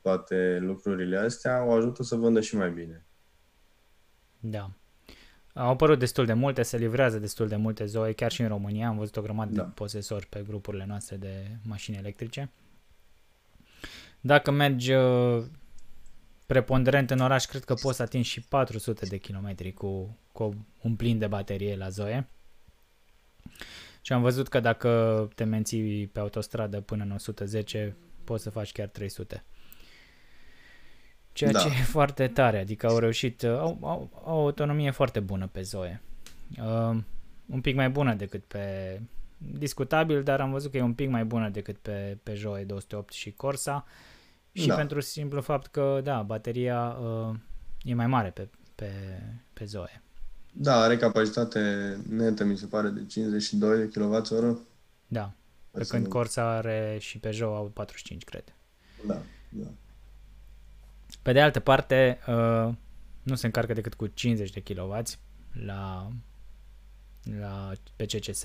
toate 0.00 0.58
lucrurile 0.60 1.16
astea 1.16 1.64
o 1.64 1.72
ajută 1.72 2.02
să 2.02 2.16
vândă 2.16 2.40
și 2.40 2.56
mai 2.56 2.70
bine. 2.70 3.06
Da. 4.40 4.70
Au 5.54 5.68
apărut 5.70 5.98
destul 5.98 6.26
de 6.26 6.32
multe, 6.32 6.62
se 6.62 6.76
livrează 6.76 7.18
destul 7.18 7.48
de 7.48 7.56
multe 7.56 7.84
Zoe, 7.86 8.12
chiar 8.12 8.32
și 8.32 8.40
în 8.40 8.48
România. 8.48 8.88
Am 8.88 8.96
văzut 8.96 9.16
o 9.16 9.22
grămadă 9.22 9.52
Da. 9.54 9.62
de 9.62 9.70
posesori 9.74 10.26
pe 10.26 10.44
grupurile 10.46 10.84
noastre 10.86 11.16
de 11.16 11.56
mașini 11.62 11.96
electrice. 11.96 12.50
Dacă 14.20 14.50
mergi 14.50 14.92
uh, 14.92 15.44
preponderent 16.46 17.10
în 17.10 17.18
oraș, 17.18 17.44
cred 17.44 17.64
că 17.64 17.74
poți 17.74 17.96
să 17.96 18.02
atingi 18.02 18.28
și 18.28 18.40
400 18.40 19.06
de 19.06 19.16
kilometri 19.16 19.72
cu, 19.72 20.16
cu 20.32 20.66
un 20.82 20.96
plin 20.96 21.18
de 21.18 21.26
baterie 21.26 21.76
la 21.76 21.88
Zoe. 21.88 22.28
Și 24.02 24.12
am 24.12 24.22
văzut 24.22 24.48
că 24.48 24.60
dacă 24.60 25.28
te 25.34 25.44
menții 25.44 26.06
pe 26.06 26.20
autostradă 26.20 26.80
până 26.80 27.02
în 27.02 27.10
110, 27.10 27.96
poți 28.24 28.42
să 28.42 28.50
faci 28.50 28.72
chiar 28.72 28.88
300. 28.88 29.44
Ceea 31.32 31.50
Da. 31.50 31.58
ce 31.58 31.66
e 31.66 31.82
foarte 31.82 32.28
tare, 32.28 32.58
adică 32.58 32.86
au 32.86 32.98
reușit, 32.98 33.42
au, 33.42 33.78
au, 33.80 34.10
au 34.24 34.36
o 34.36 34.40
autonomie 34.40 34.90
foarte 34.90 35.20
bună 35.20 35.46
pe 35.46 35.62
Zoe. 35.62 36.02
Uh, 36.58 36.96
un 37.46 37.60
pic 37.60 37.74
mai 37.74 37.90
bună 37.90 38.14
decât 38.14 38.44
pe 38.44 39.00
discutabil, 39.36 40.22
dar 40.22 40.40
am 40.40 40.50
văzut 40.50 40.70
că 40.70 40.76
e 40.76 40.82
un 40.82 40.94
pic 40.94 41.08
mai 41.08 41.24
bună 41.24 41.48
decât 41.48 41.76
pe 41.76 42.18
Peugeot 42.22 42.66
208 42.66 43.12
și 43.12 43.30
Corsa 43.32 43.84
și 44.52 44.66
Da. 44.66 44.74
pentru 44.74 45.00
simplu 45.00 45.40
fapt 45.40 45.66
că, 45.66 46.00
da, 46.02 46.22
bateria 46.22 46.88
uh, 46.88 47.36
e 47.82 47.94
mai 47.94 48.06
mare 48.06 48.30
pe, 48.30 48.48
pe, 48.74 48.90
pe 49.52 49.64
Zoe. 49.64 50.01
Da, 50.52 50.80
are 50.80 50.96
capacitate 50.96 51.96
netă, 52.08 52.44
mi 52.44 52.56
se 52.56 52.66
pare, 52.66 52.88
de 52.88 53.04
52 53.06 53.78
de 53.78 53.88
kWh. 54.00 54.56
Da, 55.06 55.32
pe 55.70 55.76
Hai 55.76 55.84
să 55.84 55.92
când 55.92 56.04
nu- 56.04 56.10
Corsa 56.10 56.56
are 56.56 56.96
și 57.00 57.18
Peugeot 57.18 57.56
au 57.56 57.66
45, 57.74 58.24
cred. 58.24 58.44
Da, 59.06 59.22
da. 59.48 59.66
Pe 61.22 61.32
de 61.32 61.40
altă 61.40 61.60
parte, 61.60 62.18
uh, 62.28 62.68
nu 63.22 63.34
se 63.34 63.46
încarcă 63.46 63.72
decât 63.72 63.94
cu 63.94 64.06
50 64.06 64.50
de 64.50 64.60
kW 64.60 65.02
la, 65.52 66.08
la 67.40 67.72
pe 67.96 68.04
CCS. 68.06 68.42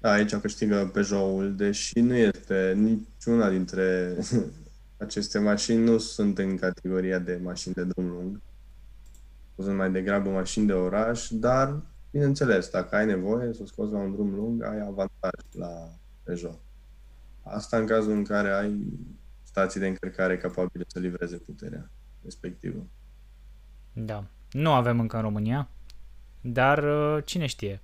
Da, 0.00 0.10
aici 0.10 0.34
câștigă 0.34 0.90
Peugeot-ul, 0.92 1.56
deși 1.56 2.00
nu 2.00 2.14
este 2.14 2.72
niciuna 2.76 3.50
dintre 3.50 4.16
aceste 5.04 5.38
mașini, 5.38 5.84
nu 5.84 5.98
sunt 5.98 6.38
în 6.38 6.56
categoria 6.56 7.18
de 7.18 7.40
mașini 7.42 7.74
de 7.74 7.84
drum 7.84 8.06
lung. 8.08 8.40
Sunt 9.56 9.76
mai 9.76 9.90
degrabă 9.90 10.30
mașini 10.30 10.66
de 10.66 10.72
oraș, 10.72 11.28
dar, 11.30 11.82
bineînțeles, 12.10 12.70
dacă 12.70 12.96
ai 12.96 13.06
nevoie 13.06 13.52
să 13.52 13.62
o 13.62 13.66
scoți 13.66 13.92
la 13.92 13.98
un 13.98 14.12
drum 14.12 14.34
lung, 14.34 14.62
ai 14.62 14.80
avantaj 14.80 15.40
la 15.52 15.88
Peugeot. 16.22 16.58
Asta 17.42 17.76
în 17.76 17.86
cazul 17.86 18.12
în 18.12 18.24
care 18.24 18.50
ai 18.50 18.92
stații 19.42 19.80
de 19.80 19.86
încărcare 19.86 20.36
capabile 20.36 20.84
să 20.86 20.98
livreze 20.98 21.36
puterea 21.36 21.90
respectivă. 22.22 22.86
Da. 23.92 24.24
Nu 24.50 24.72
avem 24.72 25.00
încă 25.00 25.16
în 25.16 25.22
România, 25.22 25.68
dar 26.40 26.84
uh, 26.84 27.24
cine 27.24 27.46
știe. 27.46 27.80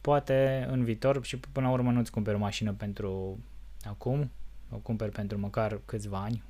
Poate 0.00 0.66
în 0.70 0.84
viitor 0.84 1.24
și 1.24 1.36
până 1.36 1.66
la 1.66 1.72
urmă 1.72 1.90
nu-ți 1.90 2.10
cumperi 2.10 2.36
o 2.36 2.40
mașină 2.40 2.72
pentru 2.72 3.38
acum, 3.84 4.30
o 4.70 4.76
cumperi 4.76 5.10
pentru 5.12 5.38
măcar 5.38 5.80
câțiva 5.84 6.18
ani 6.18 6.42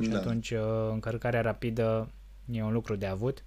și 0.00 0.08
Da. 0.08 0.16
atunci 0.16 0.50
uh, 0.50 0.60
încărcarea 0.90 1.40
rapidă 1.40 2.08
e 2.52 2.62
un 2.62 2.72
lucru 2.72 2.96
de 2.96 3.06
avut. 3.06 3.44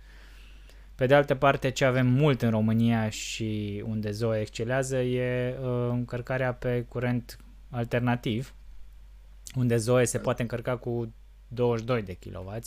Pe 0.96 1.06
de 1.06 1.16
altă 1.16 1.36
parte, 1.36 1.70
ce 1.70 1.86
avem 1.86 2.08
mult 2.08 2.42
în 2.42 2.50
România 2.50 3.10
și 3.10 3.84
unde 3.88 4.12
Zoe 4.12 4.40
excelează 4.40 4.98
e 4.98 5.58
uh, 5.62 5.90
încărcarea 5.90 6.54
pe 6.54 6.86
curent 6.90 7.38
alternativ, 7.70 8.54
unde 9.56 9.78
Zoe 9.78 10.06
se 10.06 10.20
poate 10.20 10.42
încărca 10.42 10.78
cu 10.78 11.14
22 11.48 12.02
de 12.02 12.14
kW 12.14 12.60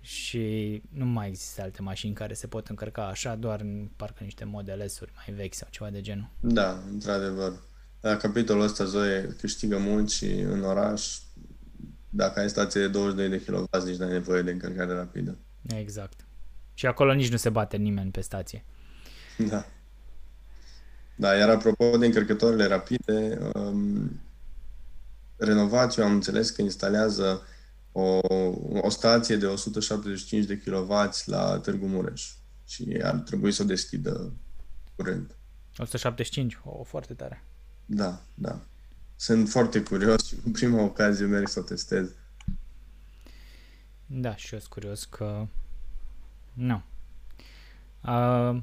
și 0.00 0.82
nu 0.88 1.04
mai 1.04 1.28
există 1.28 1.62
alte 1.62 1.82
mașini 1.82 2.14
care 2.14 2.34
se 2.34 2.46
pot 2.46 2.68
încărca 2.68 3.06
așa, 3.06 3.34
doar 3.34 3.60
în 3.60 3.88
parcă 3.96 4.24
niște 4.24 4.44
Model 4.44 4.88
S-uri 4.88 5.12
mai 5.14 5.36
vechi 5.36 5.54
sau 5.54 5.68
ceva 5.70 5.90
de 5.90 6.00
genul. 6.00 6.28
Da, 6.40 6.82
într-adevăr. 6.90 7.52
La 8.00 8.16
capitolul 8.16 8.62
ăsta 8.62 8.84
Zoe 8.84 9.36
câștigă 9.40 9.78
mult 9.78 10.10
și 10.10 10.24
în 10.24 10.62
oraș, 10.62 11.18
dacă 12.10 12.40
ai 12.40 12.48
stație 12.48 12.80
de 12.80 12.88
22 12.88 13.28
de 13.28 13.44
kW, 13.44 13.84
nici 13.84 13.96
n-ai 13.96 14.12
nevoie 14.12 14.42
de 14.42 14.50
încărcare 14.50 14.92
rapidă. 14.92 15.38
Exact. 15.66 16.26
Și 16.74 16.86
acolo 16.86 17.14
nici 17.14 17.30
nu 17.30 17.36
se 17.36 17.50
bate 17.50 17.76
nimeni 17.76 18.10
pe 18.10 18.20
stație. 18.20 18.64
Da. 19.48 19.66
Da, 21.16 21.34
iar 21.34 21.48
apropo 21.48 21.96
de 21.96 22.06
încărcătoarele 22.06 22.66
rapide, 22.66 23.38
um, 23.54 24.20
Renovațiu 25.36 26.02
am 26.02 26.12
înțeles 26.12 26.50
că 26.50 26.62
instalează 26.62 27.42
o, 27.92 28.18
o 28.80 28.88
stație 28.88 29.36
de 29.36 29.46
175 29.46 30.44
de 30.44 30.58
kW 30.58 30.92
la 31.24 31.58
Târgu 31.58 31.86
Mureș 31.86 32.32
și 32.66 33.00
ar 33.02 33.14
trebui 33.14 33.52
să 33.52 33.62
o 33.62 33.66
deschidă 33.66 34.32
curând. 34.96 35.36
175, 35.78 36.58
o, 36.64 36.82
foarte 36.82 37.14
tare. 37.14 37.44
Da, 37.86 38.22
da. 38.34 38.60
Sunt 39.20 39.48
foarte 39.48 39.82
curios 39.82 40.26
și 40.26 40.36
cu 40.36 40.50
prima 40.50 40.82
ocazie 40.82 41.26
merg 41.26 41.48
să 41.48 41.58
o 41.58 41.62
testez. 41.62 42.10
Da, 44.06 44.36
și 44.36 44.52
eu 44.52 44.58
sunt 44.58 44.72
curios 44.72 45.04
că... 45.04 45.46
Nu. 46.52 46.82
Uh, 48.04 48.62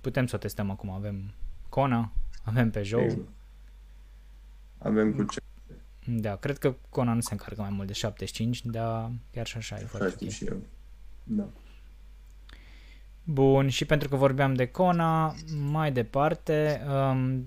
putem 0.00 0.26
să 0.26 0.36
o 0.36 0.38
testăm 0.38 0.70
acum. 0.70 0.90
Avem 0.90 1.32
Kona, 1.68 2.12
avem 2.44 2.70
Peugeot. 2.70 3.02
Exact. 3.02 3.28
Avem 4.78 5.12
cu 5.14 5.24
ce 5.24 5.40
Da, 6.06 6.36
cred 6.36 6.58
că 6.58 6.74
Kona 6.88 7.12
nu 7.12 7.20
se 7.20 7.32
încarcă 7.32 7.60
mai 7.60 7.70
mult 7.70 7.86
de 7.86 7.92
75, 7.92 8.64
dar 8.64 9.12
chiar 9.32 9.46
și 9.46 9.56
așa 9.56 9.78
e 9.78 9.84
foarte 9.84 10.10
știu 10.10 10.26
ok. 10.26 10.32
și 10.32 10.44
eu. 10.44 10.62
Da. 11.24 11.48
Bun, 13.24 13.68
și 13.68 13.84
pentru 13.84 14.08
că 14.08 14.16
vorbeam 14.16 14.54
de 14.54 14.66
Kona, 14.66 15.34
mai 15.70 15.92
departe, 15.92 16.80
um, 16.88 17.44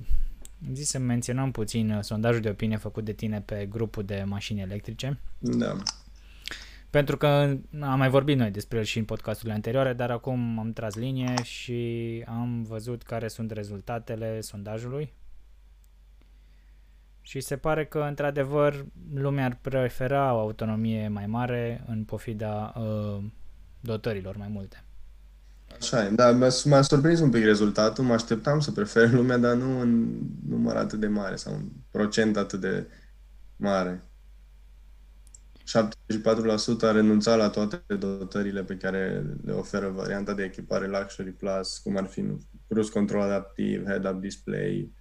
am 0.68 0.75
zis 0.75 0.89
să 0.89 1.00
menționăm 1.00 1.51
puțin 1.51 1.91
uh, 1.91 2.01
sondajul 2.01 2.41
de 2.41 2.50
opinie 2.50 2.77
făcut 2.77 3.06
de 3.06 3.13
tine 3.13 3.41
pe 3.41 3.65
grupul 3.70 4.03
de 4.03 4.24
mașini 4.25 4.62
electrice. 4.62 5.20
Da. 5.39 5.75
Pentru 6.89 7.18
că 7.18 7.27
am 7.80 7.98
mai 7.98 8.10
vorbit 8.10 8.38
noi 8.38 8.51
despre 8.51 8.77
el 8.77 8.84
și 8.84 8.98
în 8.98 9.06
podcasturile 9.06 9.53
anterioare, 9.53 9.94
dar 9.94 10.12
acum 10.12 10.60
am 10.60 10.74
tras 10.74 10.96
linie 10.96 11.44
și 11.44 12.24
am 12.27 12.63
văzut 12.63 13.03
care 13.03 13.27
sunt 13.27 13.51
rezultatele 13.51 14.41
sondajului. 14.41 15.13
Și 17.22 17.39
se 17.39 17.58
pare 17.58 17.86
că, 17.86 18.00
într-adevăr, 18.00 18.86
lumea 19.13 19.46
ar 19.46 19.58
prefera 19.62 20.34
o 20.34 20.39
autonomie 20.39 21.08
mai 21.08 21.25
mare 21.25 21.84
în 21.88 22.03
pofida 22.03 22.74
uh, 22.77 23.24
dotărilor 23.80 24.38
mai 24.38 24.48
multe. 24.48 24.84
Așa 25.79 26.05
e, 26.05 26.09
da, 26.09 26.31
m-a, 26.31 26.47
m-a 26.65 26.81
surprins 26.81 27.19
un 27.19 27.29
pic 27.29 27.43
rezultatul, 27.43 28.03
mă 28.03 28.13
așteptam 28.13 28.59
să 28.59 28.71
prefer 28.71 29.11
lumea, 29.11 29.37
dar 29.37 29.55
nu 29.55 29.79
în 29.79 30.19
număr 30.47 30.75
atât 30.75 30.99
de 30.99 31.07
mare 31.07 31.35
sau 31.35 31.53
în 31.53 31.69
procent 31.91 32.37
atât 32.37 32.59
de 32.59 32.87
mare. 33.55 34.03
74% 35.61 36.81
a 36.81 36.91
renunțat 36.91 37.37
la 37.37 37.49
toate 37.49 37.83
dotările 37.99 38.63
pe 38.63 38.75
care 38.75 39.25
le 39.45 39.51
oferă 39.51 39.89
varianta 39.89 40.33
de 40.33 40.43
echipare 40.43 40.87
Luxury 40.87 41.31
Plus, 41.31 41.77
cum 41.77 41.97
ar 41.97 42.05
fi 42.05 42.21
nu 42.21 42.37
știu, 42.39 42.59
cruise 42.67 42.91
control 42.91 43.21
adaptiv, 43.21 43.85
head-up 43.85 44.21
display, 44.21 44.91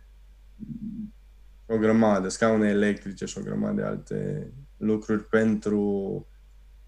o 1.66 1.78
grămadă, 1.78 2.28
scaune 2.28 2.68
electrice 2.68 3.24
și 3.24 3.38
o 3.38 3.42
grămadă 3.42 3.74
de 3.74 3.82
alte 3.82 4.52
lucruri 4.76 5.24
pentru, 5.24 6.26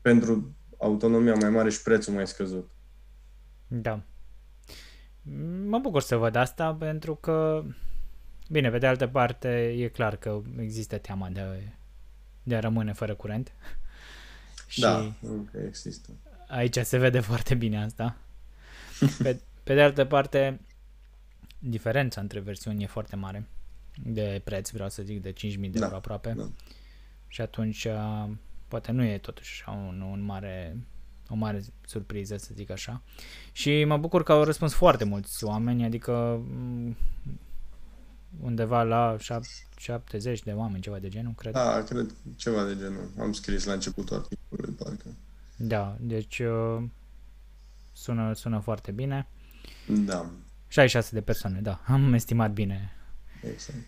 pentru 0.00 0.56
autonomia 0.78 1.34
mai 1.34 1.50
mare 1.50 1.70
și 1.70 1.82
prețul 1.82 2.14
mai 2.14 2.26
scăzut. 2.26 2.70
Da. 3.74 4.02
Mă 5.66 5.78
bucur 5.78 6.02
să 6.02 6.16
văd 6.16 6.34
asta 6.34 6.74
pentru 6.74 7.14
că, 7.14 7.64
bine, 8.50 8.70
pe 8.70 8.78
de 8.78 8.86
altă 8.86 9.06
parte, 9.06 9.68
e 9.68 9.88
clar 9.88 10.16
că 10.16 10.40
există 10.58 10.98
teama 10.98 11.28
de, 11.28 11.68
de 12.42 12.56
a 12.56 12.60
rămâne 12.60 12.92
fără 12.92 13.14
curent. 13.14 13.52
Și 14.68 14.80
Da, 14.80 15.12
încă 15.22 15.58
există. 15.66 16.10
aici 16.48 16.76
se 16.78 16.98
vede 16.98 17.20
foarte 17.20 17.54
bine 17.54 17.82
asta. 17.84 18.16
Pe, 19.22 19.40
pe 19.64 19.74
de 19.74 19.82
altă 19.82 20.04
parte, 20.04 20.60
diferența 21.58 22.20
între 22.20 22.40
versiuni 22.40 22.82
e 22.82 22.86
foarte 22.86 23.16
mare 23.16 23.46
de 24.04 24.40
preț, 24.44 24.70
vreau 24.70 24.88
să 24.88 25.02
zic, 25.02 25.22
de 25.22 25.32
5.000 25.32 25.36
de 25.60 25.68
Da, 25.68 25.84
euro 25.84 25.96
aproape. 25.96 26.32
da. 26.32 26.48
Și 27.28 27.40
atunci, 27.40 27.84
uh, 27.84 28.30
poate 28.68 28.92
nu 28.92 29.04
e 29.04 29.18
totuși 29.18 29.62
așa 29.62 29.76
un, 29.76 30.00
un 30.00 30.20
mare, 30.20 30.76
o 31.32 31.34
mare 31.34 31.62
surpriză, 31.86 32.36
să 32.36 32.50
zic 32.54 32.70
așa. 32.70 33.02
Și 33.52 33.84
mă 33.84 33.96
bucur 33.96 34.22
că 34.22 34.32
au 34.32 34.44
răspuns 34.44 34.72
foarte 34.72 35.04
mulți 35.04 35.44
oameni, 35.44 35.84
adică 35.84 36.42
m, 36.46 36.96
undeva 38.42 38.82
la 38.82 39.16
șap- 39.18 39.76
70 39.76 40.42
de 40.42 40.52
oameni, 40.52 40.82
ceva 40.82 40.98
de 40.98 41.08
genul, 41.08 41.32
cred. 41.36 41.52
Da, 41.52 41.82
cred 41.82 42.14
ceva 42.36 42.64
de 42.64 42.76
genul. 42.76 43.10
Am 43.20 43.32
scris 43.32 43.64
la 43.64 43.72
începutul 43.72 44.16
articolului, 44.16 44.74
parcă. 44.78 45.06
Da, 45.56 45.96
deci 46.00 46.38
uh, 46.38 46.82
sună, 47.92 48.32
sună 48.34 48.58
foarte 48.58 48.90
bine. 48.90 49.26
Da, 49.86 50.30
66 50.68 51.14
de 51.14 51.20
persoane, 51.20 51.60
da, 51.60 51.80
am 51.86 52.12
estimat 52.12 52.52
bine. 52.52 52.92
exact. 53.42 53.78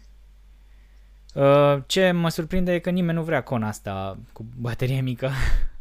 Uh, 1.34 1.82
ce 1.86 2.10
mă 2.10 2.28
surprinde 2.28 2.72
e 2.72 2.78
că 2.78 2.90
nimeni 2.90 3.18
nu 3.18 3.24
vrea 3.24 3.42
cona 3.42 3.68
asta 3.68 4.18
cu 4.32 4.46
baterie 4.56 5.00
mică. 5.00 5.30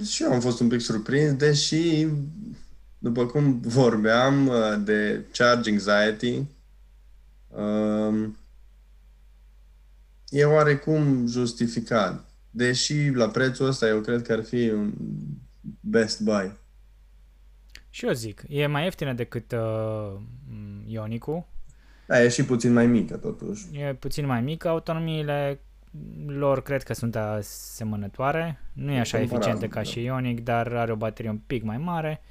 Și 0.00 0.22
eu 0.22 0.32
am 0.32 0.40
fost 0.40 0.60
un 0.60 0.68
pic 0.68 0.80
surprins, 0.80 1.32
deși, 1.32 2.06
după 2.98 3.26
cum 3.26 3.60
vorbeam 3.60 4.46
uh, 4.46 4.54
de 4.84 5.24
charge 5.32 5.70
anxiety, 5.70 6.44
um, 7.48 8.36
e 10.28 10.44
oarecum 10.44 11.26
justificat. 11.26 12.30
Deși 12.50 13.08
la 13.08 13.28
prețul 13.28 13.66
ăsta 13.66 13.86
eu 13.86 14.00
cred 14.00 14.22
că 14.22 14.32
ar 14.32 14.42
fi 14.42 14.70
un 14.70 14.92
best 15.80 16.20
buy. 16.20 16.52
Și 17.90 18.06
eu 18.06 18.12
zic, 18.12 18.42
e 18.48 18.66
mai 18.66 18.84
ieftină 18.84 19.12
decât 19.12 19.52
uh, 19.52 20.20
Ionicu. 20.86 21.46
Da, 22.06 22.22
e 22.22 22.28
și 22.28 22.44
puțin 22.44 22.72
mai 22.72 22.86
mică 22.86 23.16
totuși. 23.16 23.66
E 23.72 23.94
puțin 23.94 24.26
mai 24.26 24.40
mică, 24.40 24.68
autonomiile 24.68 25.60
lor 26.26 26.62
cred 26.62 26.82
că 26.82 26.94
sunt 26.94 27.16
asemănătoare. 27.16 28.60
Nu 28.72 28.92
e 28.92 29.00
așa 29.00 29.20
eficientă 29.20 29.68
ca 29.68 29.74
da. 29.74 29.82
și 29.82 30.02
Ionic, 30.02 30.40
dar 30.40 30.72
are 30.72 30.92
o 30.92 30.96
baterie 30.96 31.30
un 31.30 31.38
pic 31.46 31.62
mai 31.62 31.78
mare. 31.78 32.22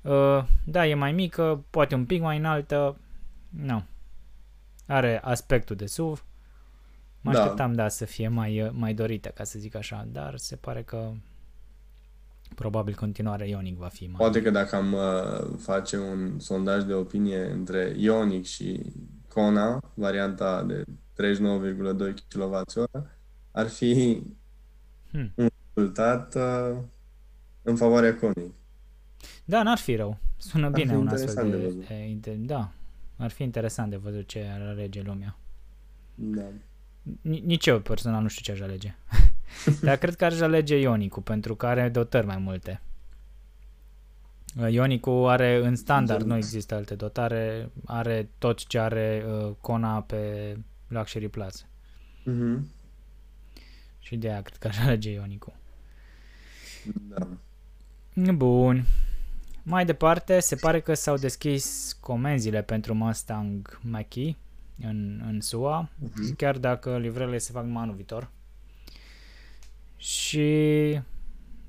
Uh, 0.00 0.44
da, 0.64 0.86
e 0.86 0.94
mai 0.94 1.12
mică, 1.12 1.64
poate 1.70 1.94
un 1.94 2.04
pic 2.04 2.20
mai 2.20 2.36
înaltă. 2.36 2.98
Nu. 3.48 3.84
Are 4.86 5.20
aspectul 5.22 5.76
de 5.76 5.86
SUV. 5.86 6.24
Mă 7.20 7.32
da. 7.32 7.40
așteptam, 7.40 7.72
da, 7.72 7.88
să 7.88 8.04
fie 8.04 8.28
mai, 8.28 8.70
mai 8.72 8.94
dorită, 8.94 9.28
ca 9.28 9.44
să 9.44 9.58
zic 9.58 9.74
așa, 9.74 10.08
dar 10.12 10.36
se 10.36 10.56
pare 10.56 10.82
că 10.82 11.12
probabil 12.54 12.94
continuarea 12.94 13.46
Ionic 13.46 13.76
va 13.76 13.88
fi 13.88 14.04
mai... 14.04 14.16
Poate 14.16 14.42
că 14.42 14.50
dacă 14.50 14.76
am 14.76 14.92
uh, 14.92 15.58
face 15.58 15.98
un 15.98 16.38
sondaj 16.38 16.82
de 16.82 16.92
opinie 16.92 17.50
între 17.50 17.94
Ionic 17.96 18.44
și 18.44 18.82
Kona, 19.34 19.80
varianta 19.94 20.62
de 20.62 20.84
39,2 20.84 22.14
kWh, 22.28 23.02
ar 23.50 23.68
fi 23.68 24.22
hmm. 25.10 25.32
un 25.34 25.48
rezultat 25.74 26.34
uh, 26.34 26.76
în 27.62 27.76
favoarea 27.76 28.16
Conii. 28.16 28.54
Da, 29.44 29.62
n-ar 29.62 29.78
fi 29.78 29.94
rău. 29.94 30.16
Sună 30.36 30.66
ar 30.66 30.72
bine 30.72 30.96
un 30.96 31.08
astfel 31.08 31.50
de, 31.50 31.56
de, 31.88 32.18
de, 32.20 32.32
Da, 32.32 32.70
ar 33.16 33.30
fi 33.30 33.42
interesant 33.42 33.90
de 33.90 33.96
văzut 33.96 34.26
ce 34.26 34.50
ar 34.54 34.60
alege 34.60 35.02
lumea. 35.02 35.36
Da. 36.14 36.44
Nici 37.20 37.66
eu 37.66 37.80
personal 37.80 38.22
nu 38.22 38.28
știu 38.28 38.42
ce 38.42 38.52
aș 38.52 38.68
alege. 38.68 38.94
Dar 39.82 39.96
cred 39.96 40.14
că 40.14 40.24
aș 40.24 40.40
alege 40.40 40.76
Ionicu, 40.76 41.20
pentru 41.20 41.56
că 41.56 41.66
are 41.66 41.88
dotări 41.88 42.26
mai 42.26 42.38
multe. 42.38 42.80
Ionicu 44.68 45.10
are 45.10 45.56
în 45.56 45.76
standard, 45.76 46.26
nu 46.26 46.36
există 46.36 46.74
alte 46.74 46.94
dotare, 46.94 47.70
are 47.84 48.28
tot 48.38 48.66
ce 48.66 48.78
are 48.78 49.24
uh, 49.26 49.52
Kona 49.60 50.02
pe 50.02 50.56
Luxury 50.88 51.28
Plus. 51.28 51.66
Mm-hmm. 52.26 52.58
Și 53.98 54.16
de 54.16 54.30
aia 54.30 54.42
cred 54.42 54.58
că 54.58 54.68
aș 54.68 54.78
alege 54.78 55.10
Ionicu. 55.10 55.54
Da. 57.08 57.28
Bun. 58.32 58.84
Mai 59.62 59.84
departe, 59.84 60.40
se 60.40 60.56
pare 60.56 60.80
că 60.80 60.94
s-au 60.94 61.16
deschis 61.16 61.96
comenzile 62.00 62.62
pentru 62.62 62.94
Mustang 62.94 63.80
Mach-E 63.82 64.36
în, 64.82 65.22
în 65.26 65.40
SUA, 65.40 65.88
uh-huh. 65.88 66.36
chiar 66.36 66.58
dacă 66.58 66.98
livrările 66.98 67.38
se 67.38 67.52
fac 67.52 67.64
numai 67.64 67.82
anul 67.82 67.94
viitor. 67.94 68.30
Și 69.96 71.00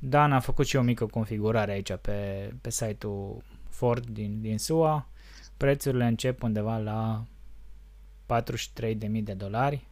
Dan 0.03 0.31
a 0.31 0.39
făcut 0.39 0.67
și 0.67 0.75
o 0.75 0.81
mică 0.81 1.05
configurare 1.05 1.71
aici 1.71 1.95
pe, 2.01 2.49
pe 2.61 2.69
site-ul 2.69 3.43
Ford 3.69 4.05
din, 4.05 4.41
din 4.41 4.57
SUA. 4.57 5.07
Prețurile 5.57 6.05
încep 6.05 6.43
undeva 6.43 6.77
la 6.77 7.25
43.000 8.25 9.23
de 9.23 9.33
dolari 9.33 9.87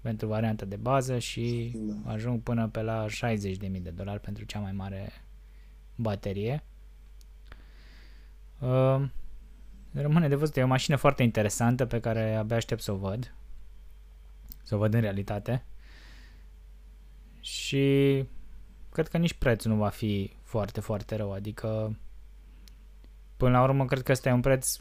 pentru 0.00 0.26
varianta 0.26 0.64
de 0.64 0.76
bază 0.76 1.18
și 1.18 1.72
da. 1.74 2.12
ajung 2.12 2.42
până 2.42 2.68
pe 2.68 2.82
la 2.82 3.06
60.000 3.06 3.82
de 3.82 3.90
dolari 3.90 4.20
pentru 4.20 4.44
cea 4.44 4.58
mai 4.58 4.72
mare 4.72 5.12
baterie. 5.94 6.62
Uh, 8.58 9.02
rămâne 9.92 10.28
de 10.28 10.34
văzut, 10.34 10.56
e 10.56 10.62
o 10.62 10.66
mașină 10.66 10.96
foarte 10.96 11.22
interesantă 11.22 11.86
pe 11.86 12.00
care 12.00 12.34
abia 12.34 12.56
aștept 12.56 12.82
să 12.82 12.92
o 12.92 12.96
văd. 12.96 13.34
Să 14.62 14.74
o 14.74 14.78
văd 14.78 14.94
în 14.94 15.00
realitate. 15.00 15.64
Și 17.40 18.24
cred 18.92 19.08
că 19.08 19.16
nici 19.16 19.34
prețul 19.34 19.70
nu 19.70 19.76
va 19.76 19.88
fi 19.88 20.36
foarte, 20.42 20.80
foarte 20.80 21.16
rău. 21.16 21.32
Adică, 21.32 21.96
până 23.36 23.50
la 23.50 23.62
urmă, 23.62 23.84
cred 23.84 24.02
că 24.02 24.12
ăsta 24.12 24.28
e 24.28 24.32
un 24.32 24.40
preț 24.40 24.76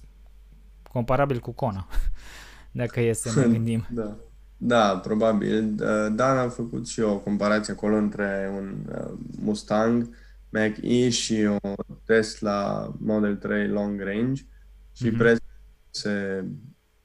comparabil 0.92 1.40
cu 1.40 1.52
Kona. 1.52 1.88
Dacă 2.72 3.00
e 3.00 3.14
să 3.14 3.40
ne 3.40 3.48
gândim. 3.54 3.88
Da. 3.90 4.16
Da, 4.62 4.98
probabil. 4.98 5.76
Dan 6.12 6.38
a 6.38 6.50
făcut 6.50 6.88
și 6.88 7.00
o 7.00 7.18
comparație 7.18 7.74
acolo 7.74 7.96
între 7.96 8.52
un 8.56 8.76
uh, 8.92 9.18
Mustang 9.42 10.10
Mach-E 10.50 11.10
și 11.10 11.46
o 11.62 11.74
Tesla 12.06 12.92
Model 13.00 13.36
3 13.36 13.68
Long 13.68 14.02
Range 14.02 14.44
și 14.92 15.10
mm-hmm. 15.10 15.18
prețul 15.18 15.44
se 15.90 16.46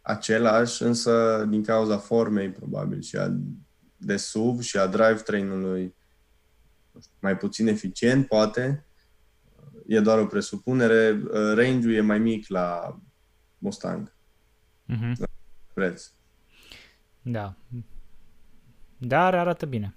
același, 0.00 0.82
însă 0.82 1.46
din 1.48 1.62
cauza 1.62 1.96
formei 1.96 2.50
probabil 2.50 3.00
și 3.00 3.16
a 3.16 3.36
de 3.96 4.16
SUV 4.16 4.60
și 4.60 4.78
a 4.78 4.86
drivetrain-ului 4.86 5.94
mai 7.20 7.36
puțin 7.36 7.66
eficient, 7.66 8.26
poate. 8.26 8.86
E 9.86 10.00
doar 10.00 10.18
o 10.18 10.26
presupunere. 10.26 11.22
Range-ul 11.32 11.94
e 11.94 12.00
mai 12.00 12.18
mic 12.18 12.48
la 12.48 12.98
Mustang. 13.58 14.14
Mm-hmm. 14.92 15.12
Preț. 15.74 16.10
Da. 17.22 17.56
Dar 18.98 19.34
arată 19.34 19.66
bine. 19.66 19.94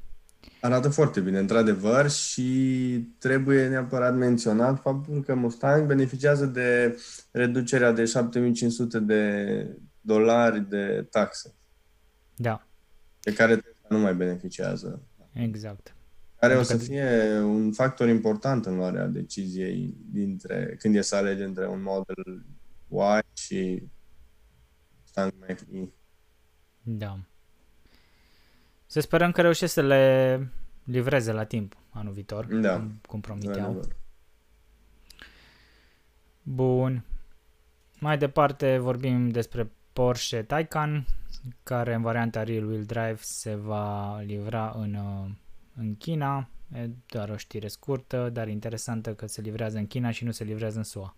Arată 0.61 0.89
foarte 0.89 1.19
bine, 1.19 1.39
într-adevăr, 1.39 2.09
și 2.09 2.99
trebuie 3.17 3.67
neapărat 3.67 4.15
menționat 4.15 4.81
faptul 4.81 5.23
că 5.23 5.35
Mustang 5.35 5.87
beneficiază 5.87 6.45
de 6.45 6.99
reducerea 7.31 7.91
de 7.91 8.05
7500 8.05 8.99
de 8.99 9.65
dolari 10.01 10.69
de 10.69 11.07
taxe. 11.11 11.55
Da. 12.35 12.67
Pe 13.21 13.33
care 13.33 13.61
nu 13.89 13.99
mai 13.99 14.15
beneficiază. 14.15 15.01
Exact. 15.33 15.95
Care 16.39 16.55
o 16.55 16.63
să 16.63 16.77
fie 16.77 17.39
un 17.39 17.71
factor 17.71 18.07
important 18.09 18.65
în 18.65 18.75
luarea 18.75 19.05
deciziei 19.05 19.97
dintre 20.11 20.75
când 20.79 20.95
e 20.95 21.01
să 21.01 21.15
alege 21.15 21.43
între 21.43 21.67
un 21.67 21.81
model 21.81 22.45
Y 22.89 23.19
și 23.33 23.83
Mustang 25.01 25.33
Mach-E. 25.39 25.89
Da. 26.81 27.19
Să 28.85 28.99
sperăm 28.99 29.31
că 29.31 29.41
reușesc 29.41 29.73
să 29.73 29.81
le 29.81 30.47
livreze 30.83 31.31
la 31.31 31.43
timp 31.43 31.77
anul 31.89 32.13
viitor, 32.13 32.45
da. 32.45 32.73
cum, 32.75 33.01
cum 33.07 33.21
promiteau. 33.21 33.81
Bun. 36.43 37.03
Mai 37.99 38.17
departe 38.17 38.77
vorbim 38.77 39.29
despre 39.29 39.71
Porsche 39.93 40.43
Taycan, 40.43 41.05
care 41.63 41.93
în 41.93 42.01
varianta 42.01 42.43
Real 42.43 42.65
Wheel 42.65 42.83
Drive 42.83 43.17
se 43.19 43.55
va 43.55 44.19
livra 44.19 44.75
în, 44.77 44.93
uh, 44.93 45.29
în 45.77 45.95
China. 45.95 46.49
E 46.73 46.89
doar 47.05 47.29
o 47.29 47.37
știre 47.37 47.67
scurtă, 47.67 48.29
dar 48.33 48.47
interesantă 48.47 49.13
că 49.13 49.27
se 49.27 49.41
livrează 49.41 49.77
în 49.77 49.87
China 49.87 50.11
și 50.11 50.23
nu 50.23 50.31
se 50.31 50.43
livrează 50.43 50.77
în 50.77 50.83
SUA. 50.83 51.15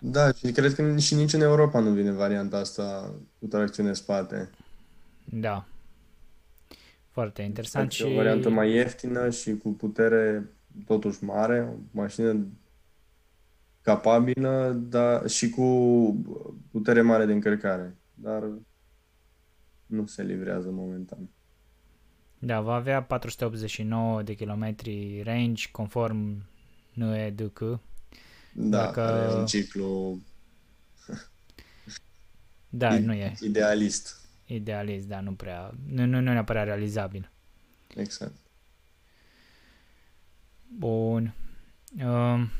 Da, 0.00 0.32
și 0.32 0.52
cred 0.52 0.74
că 0.74 0.96
și 0.96 1.14
nici 1.14 1.32
în 1.32 1.40
Europa 1.40 1.80
nu 1.80 1.90
vine 1.90 2.10
varianta 2.10 2.56
asta 2.56 3.14
cu 3.38 3.46
tracțiune 3.46 3.92
spate. 3.92 4.50
Da. 5.24 5.66
Foarte 7.08 7.42
interesant 7.42 7.90
și... 7.90 8.02
o 8.02 8.14
variantă 8.14 8.50
mai 8.50 8.72
ieftină 8.72 9.30
și 9.30 9.56
cu 9.56 9.68
putere 9.68 10.48
totuși 10.86 11.24
mare, 11.24 11.60
o 11.60 11.76
mașină 11.90 12.46
capabilă, 13.82 14.82
dar 14.88 15.28
și 15.28 15.50
cu 15.50 15.64
putere 16.70 17.00
mare 17.00 17.24
de 17.24 17.32
încărcare. 17.32 17.96
Dar 18.14 18.50
nu 19.86 20.06
se 20.06 20.22
livrează 20.22 20.70
momentan. 20.70 21.28
Da, 22.44 22.60
va 22.60 22.74
avea 22.74 23.02
489 23.02 24.22
de 24.22 24.34
kilometri 24.34 25.22
range 25.22 25.68
conform 25.70 26.42
NUEDC. 26.92 27.58
Da, 28.52 28.78
Dacă... 28.84 29.00
are 29.00 29.34
un 29.34 29.46
ciclu 29.46 30.22
da, 32.68 32.98
nu 32.98 33.12
e. 33.12 33.34
Idealist. 33.40 34.20
Idealist, 34.46 35.06
da, 35.06 35.20
nu 35.20 35.32
prea, 35.32 35.74
nu, 35.86 36.04
nu, 36.04 36.20
nu 36.20 36.32
neapărat 36.32 36.64
realizabil. 36.64 37.30
Exact. 37.94 38.34
Bun. 40.78 41.34
Um, 42.04 42.50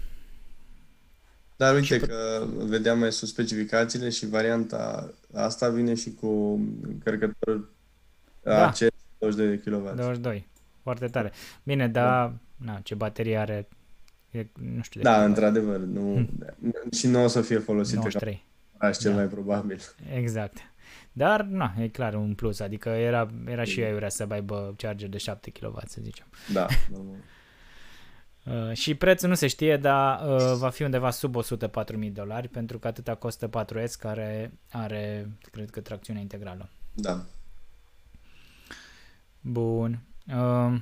dar 1.56 1.74
uite 1.74 1.98
că 1.98 2.46
vedeam 2.56 2.98
mai 2.98 3.12
sus 3.12 3.28
specificațiile 3.28 4.10
și 4.10 4.26
varianta 4.26 5.14
asta 5.32 5.68
vine 5.68 5.94
și 5.94 6.14
cu 6.14 6.60
încărcător 6.82 7.68
da. 8.42 8.66
AC 8.66 8.93
22 9.30 9.56
de 9.56 9.70
kW. 9.70 9.94
22. 9.94 10.46
Foarte 10.82 11.06
tare. 11.06 11.32
Bine, 11.62 11.88
dar 11.88 12.26
da. 12.26 12.72
na, 12.72 12.80
ce 12.82 12.94
baterie 12.94 13.36
are 13.36 13.68
e, 14.30 14.46
nu 14.76 14.82
știu 14.82 15.00
de 15.00 15.08
Da, 15.08 15.24
într-adevăr. 15.24 15.78
Nu, 15.78 16.14
hmm. 16.14 16.90
Și 16.92 17.06
nu 17.06 17.22
o 17.24 17.26
să 17.26 17.40
fie 17.40 17.58
folosit 17.58 17.96
93. 17.96 18.44
ca 18.78 18.90
cel 18.90 19.10
da. 19.10 19.16
mai 19.16 19.26
probabil. 19.26 19.80
Exact. 20.14 20.56
Dar, 21.12 21.42
na, 21.42 21.74
e 21.78 21.88
clar 21.88 22.14
un 22.14 22.34
plus, 22.34 22.60
adică 22.60 22.88
era, 22.88 23.30
era 23.46 23.64
și 23.64 23.80
eu 23.80 23.94
vrea 23.94 24.08
să 24.08 24.26
aibă 24.28 24.74
charger 24.76 25.08
de 25.08 25.18
7 25.18 25.50
kW, 25.50 25.78
să 25.86 25.98
zicem. 26.02 26.26
Da, 26.52 26.66
normal. 26.92 27.16
Uh, 28.44 28.72
și 28.72 28.94
prețul 28.94 29.28
nu 29.28 29.34
se 29.34 29.46
știe, 29.46 29.76
dar 29.76 30.20
uh, 30.26 30.54
va 30.56 30.70
fi 30.70 30.82
undeva 30.82 31.10
sub 31.10 31.36
104.000 31.42 32.12
dolari, 32.12 32.48
pentru 32.48 32.78
că 32.78 32.86
atâta 32.86 33.14
costă 33.14 33.50
4S, 33.50 33.92
care 33.98 34.52
are, 34.70 35.28
cred 35.50 35.70
că, 35.70 35.80
tracțiune 35.80 36.20
integrală. 36.20 36.68
Da. 36.94 37.24
Bun. 39.46 40.00
Uh, 40.26 40.80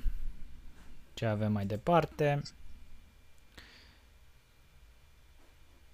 ce 1.14 1.26
avem 1.26 1.52
mai 1.52 1.66
departe? 1.66 2.42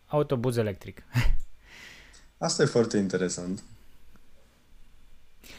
Autobuz 0.07 0.57
electric. 0.57 1.03
Asta 2.39 2.63
e 2.63 2.67
foarte 2.67 2.97
interesant. 2.97 3.63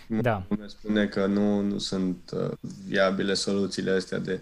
Da. 0.07 0.45
Lumea 0.49 0.67
spune 0.67 1.07
că 1.07 1.25
nu, 1.25 1.61
nu 1.61 1.77
sunt 1.77 2.31
uh, 2.31 2.51
viabile 2.85 3.33
soluțiile 3.33 3.91
astea 3.91 4.19
de 4.19 4.41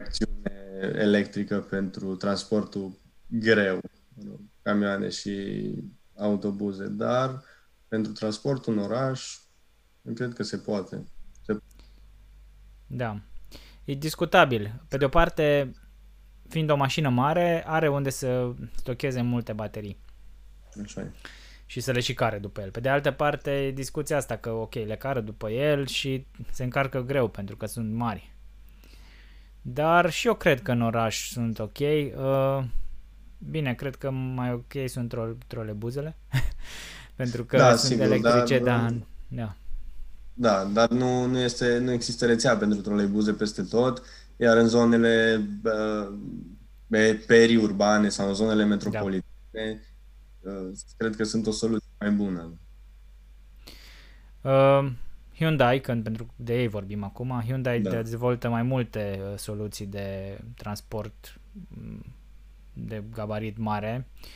acțiune 0.00 0.52
electrică 0.94 1.60
pentru 1.60 2.16
transportul 2.16 2.92
greu, 3.26 3.80
camioane 4.62 5.08
și 5.08 5.74
autobuze, 6.16 6.86
dar 6.86 7.42
pentru 7.88 8.12
transportul 8.12 8.72
în 8.72 8.78
oraș, 8.78 9.38
cred 10.14 10.32
că 10.32 10.42
se 10.42 10.56
poate. 10.56 11.04
Se... 12.88 12.94
Da. 12.96 13.20
E 13.84 13.94
discutabil. 13.94 14.84
Pe 14.88 14.96
de 14.96 15.04
o 15.04 15.08
parte, 15.08 15.70
fiind 16.48 16.70
o 16.70 16.76
mașină 16.76 17.08
mare, 17.08 17.64
are 17.66 17.88
unde 17.88 18.10
să 18.10 18.52
stocheze 18.74 19.22
multe 19.22 19.52
baterii. 19.52 19.98
Așa 20.82 21.00
e. 21.00 21.10
Și 21.66 21.80
să 21.80 21.92
le 21.92 22.00
și 22.00 22.14
care 22.14 22.38
după 22.38 22.60
el. 22.60 22.70
Pe 22.70 22.80
de 22.80 22.88
altă 22.88 23.10
parte, 23.10 23.70
discuția 23.74 24.16
asta 24.16 24.36
că, 24.36 24.50
ok, 24.50 24.74
le 24.74 24.96
cară 24.96 25.20
după 25.20 25.50
el 25.50 25.86
și 25.86 26.26
se 26.50 26.64
încarcă 26.64 27.00
greu 27.02 27.28
pentru 27.28 27.56
că 27.56 27.66
sunt 27.66 27.92
mari. 27.92 28.32
Dar 29.62 30.10
și 30.10 30.26
eu 30.26 30.34
cred 30.34 30.62
că 30.62 30.72
în 30.72 30.80
oraș 30.82 31.28
sunt 31.28 31.58
ok. 31.58 31.78
Uh, 31.78 32.64
bine, 33.38 33.74
cred 33.74 33.96
că 33.96 34.10
mai 34.10 34.52
ok 34.52 34.72
sunt 34.86 35.14
tro- 35.14 35.46
trolebuzele. 35.46 36.16
pentru 37.16 37.44
că 37.44 37.56
Da, 37.56 37.68
sunt 37.76 37.90
sigur, 37.90 38.04
electrice, 38.04 38.58
dar, 38.58 38.80
dar... 38.80 38.90
uh, 38.90 38.96
Da. 39.28 39.56
Da, 40.34 40.64
dar 40.64 40.90
nu, 40.90 41.26
nu, 41.26 41.38
este, 41.38 41.78
nu 41.78 41.92
există 41.92 42.26
rețea 42.26 42.56
pentru 42.56 42.80
troleibuze 42.80 43.32
peste 43.32 43.62
tot, 43.62 44.02
iar 44.36 44.56
în 44.56 44.68
zonele 44.68 45.40
uh, 45.64 46.14
pe 46.88 47.22
periurbane 47.26 48.08
sau 48.08 48.28
în 48.28 48.34
zonele 48.34 48.64
metropolitane, 48.64 49.82
uh, 50.40 50.70
cred 50.96 51.16
că 51.16 51.24
sunt 51.24 51.46
o 51.46 51.50
soluție 51.50 51.90
mai 51.98 52.10
bună. 52.10 52.58
Uh, 54.42 54.92
Hyundai, 55.36 55.80
când 55.80 56.02
pentru 56.02 56.26
de 56.36 56.60
ei 56.60 56.68
vorbim 56.68 57.04
acum, 57.04 57.42
Hyundai 57.46 57.80
Da. 57.80 57.90
dezvoltă 57.90 58.48
mai 58.48 58.62
multe 58.62 59.20
uh, 59.20 59.38
soluții 59.38 59.86
de 59.86 60.38
transport 60.56 61.40
mm, 61.68 62.04
de 62.72 63.04
gabarit 63.12 63.58
mare. 63.58 64.06
Uh, 64.08 64.28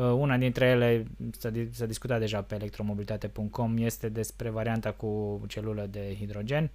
una 0.00 0.36
dintre 0.36 0.66
ele 0.66 1.04
s-a, 1.38 1.50
di- 1.50 1.68
s-a 1.72 1.86
discutat 1.86 2.18
deja 2.18 2.42
pe 2.42 2.54
electromobilitate.com 2.54 3.76
este 3.76 4.08
despre 4.08 4.50
varianta 4.50 4.92
cu 4.92 5.40
celulă 5.48 5.86
de 5.86 6.14
hidrogen. 6.18 6.70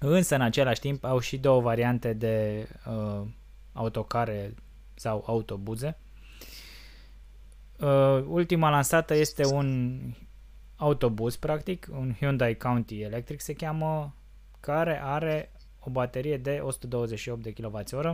Însă, 0.00 0.34
în 0.34 0.40
același 0.40 0.80
timp, 0.80 1.04
au 1.04 1.18
și 1.18 1.38
două 1.38 1.60
variante 1.60 2.12
de 2.12 2.66
uh, 2.86 3.26
autocare 3.72 4.54
sau 4.94 5.24
autobuze. 5.26 5.98
Uh, 7.80 8.24
ultima 8.26 8.70
lansată 8.70 9.14
este 9.14 9.46
un 9.46 9.98
autobuz, 10.76 11.36
practic, 11.36 11.88
un 11.90 12.14
Hyundai 12.18 12.56
County 12.56 13.00
Electric 13.00 13.40
se 13.40 13.52
cheamă, 13.52 14.14
care 14.60 15.00
are 15.02 15.52
o 15.78 15.90
baterie 15.90 16.36
de 16.36 16.60
128 16.62 17.42
de 17.42 17.52
kWh, 17.52 18.12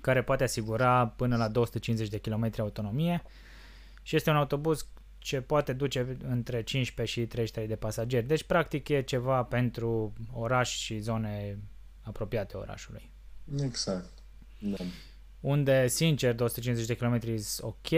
care 0.00 0.22
poate 0.22 0.44
asigura 0.44 1.06
până 1.06 1.36
la 1.36 1.48
250 1.48 2.08
de 2.08 2.18
km 2.18 2.50
autonomie 2.58 3.22
și 4.02 4.16
este 4.16 4.30
un 4.30 4.36
autobuz 4.36 4.86
ce 5.18 5.40
poate 5.40 5.72
duce 5.72 6.16
între 6.28 6.62
15 6.62 7.20
și 7.20 7.26
33 7.26 7.68
de 7.68 7.76
pasageri. 7.76 8.26
Deci, 8.26 8.42
practic, 8.42 8.88
e 8.88 9.02
ceva 9.02 9.42
pentru 9.42 10.12
oraș 10.32 10.76
și 10.76 10.98
zone 10.98 11.58
apropiate 12.02 12.56
orașului. 12.56 13.10
Exact. 13.62 14.12
Da. 14.58 14.84
Unde, 15.40 15.86
sincer, 15.86 16.34
250 16.34 16.86
de 16.86 16.94
km 16.94 17.14
e 17.14 17.40
ok, 17.60 17.88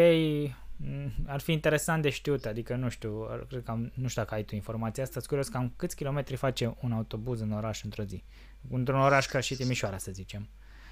Mm, 0.84 1.12
ar 1.26 1.40
fi 1.40 1.52
interesant 1.52 2.02
de 2.02 2.10
știut, 2.10 2.46
adică 2.46 2.76
nu 2.76 2.88
știu, 2.88 3.26
ar- 3.30 3.46
cred 3.48 3.62
că 3.62 3.70
am, 3.70 3.92
nu 3.94 4.08
știu 4.08 4.22
dacă 4.22 4.34
ai 4.34 4.42
tu 4.44 4.54
informația 4.54 5.02
asta, 5.02 5.14
sunt 5.14 5.26
curios 5.26 5.48
cam 5.48 5.72
câți 5.76 5.96
kilometri 5.96 6.36
face 6.36 6.76
un 6.80 6.92
autobuz 6.92 7.40
în 7.40 7.52
oraș 7.52 7.82
într-o 7.84 8.02
zi. 8.02 8.24
Într-un 8.70 9.00
oraș 9.00 9.26
ca 9.26 9.40
și 9.40 9.54
Timișoara, 9.54 9.98
să 9.98 10.12
zicem. 10.12 10.48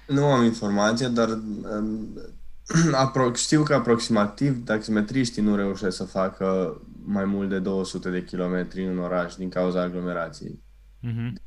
Nu 0.09 0.25
am 0.25 0.43
informație, 0.43 1.07
dar 1.07 1.29
um, 1.29 2.17
apro- 3.05 3.35
știu 3.35 3.63
că 3.63 3.73
aproximativ 3.73 4.63
taximetriștii 4.65 5.41
nu 5.41 5.55
reușesc 5.55 5.97
să 5.97 6.03
facă 6.03 6.81
mai 7.03 7.25
mult 7.25 7.49
de 7.49 7.59
200 7.59 8.09
de 8.09 8.23
kilometri 8.23 8.85
în 8.85 8.97
oraș 8.99 9.35
din 9.35 9.49
cauza 9.49 9.81
aglomerației. 9.81 10.59
Mhm. 10.99 11.41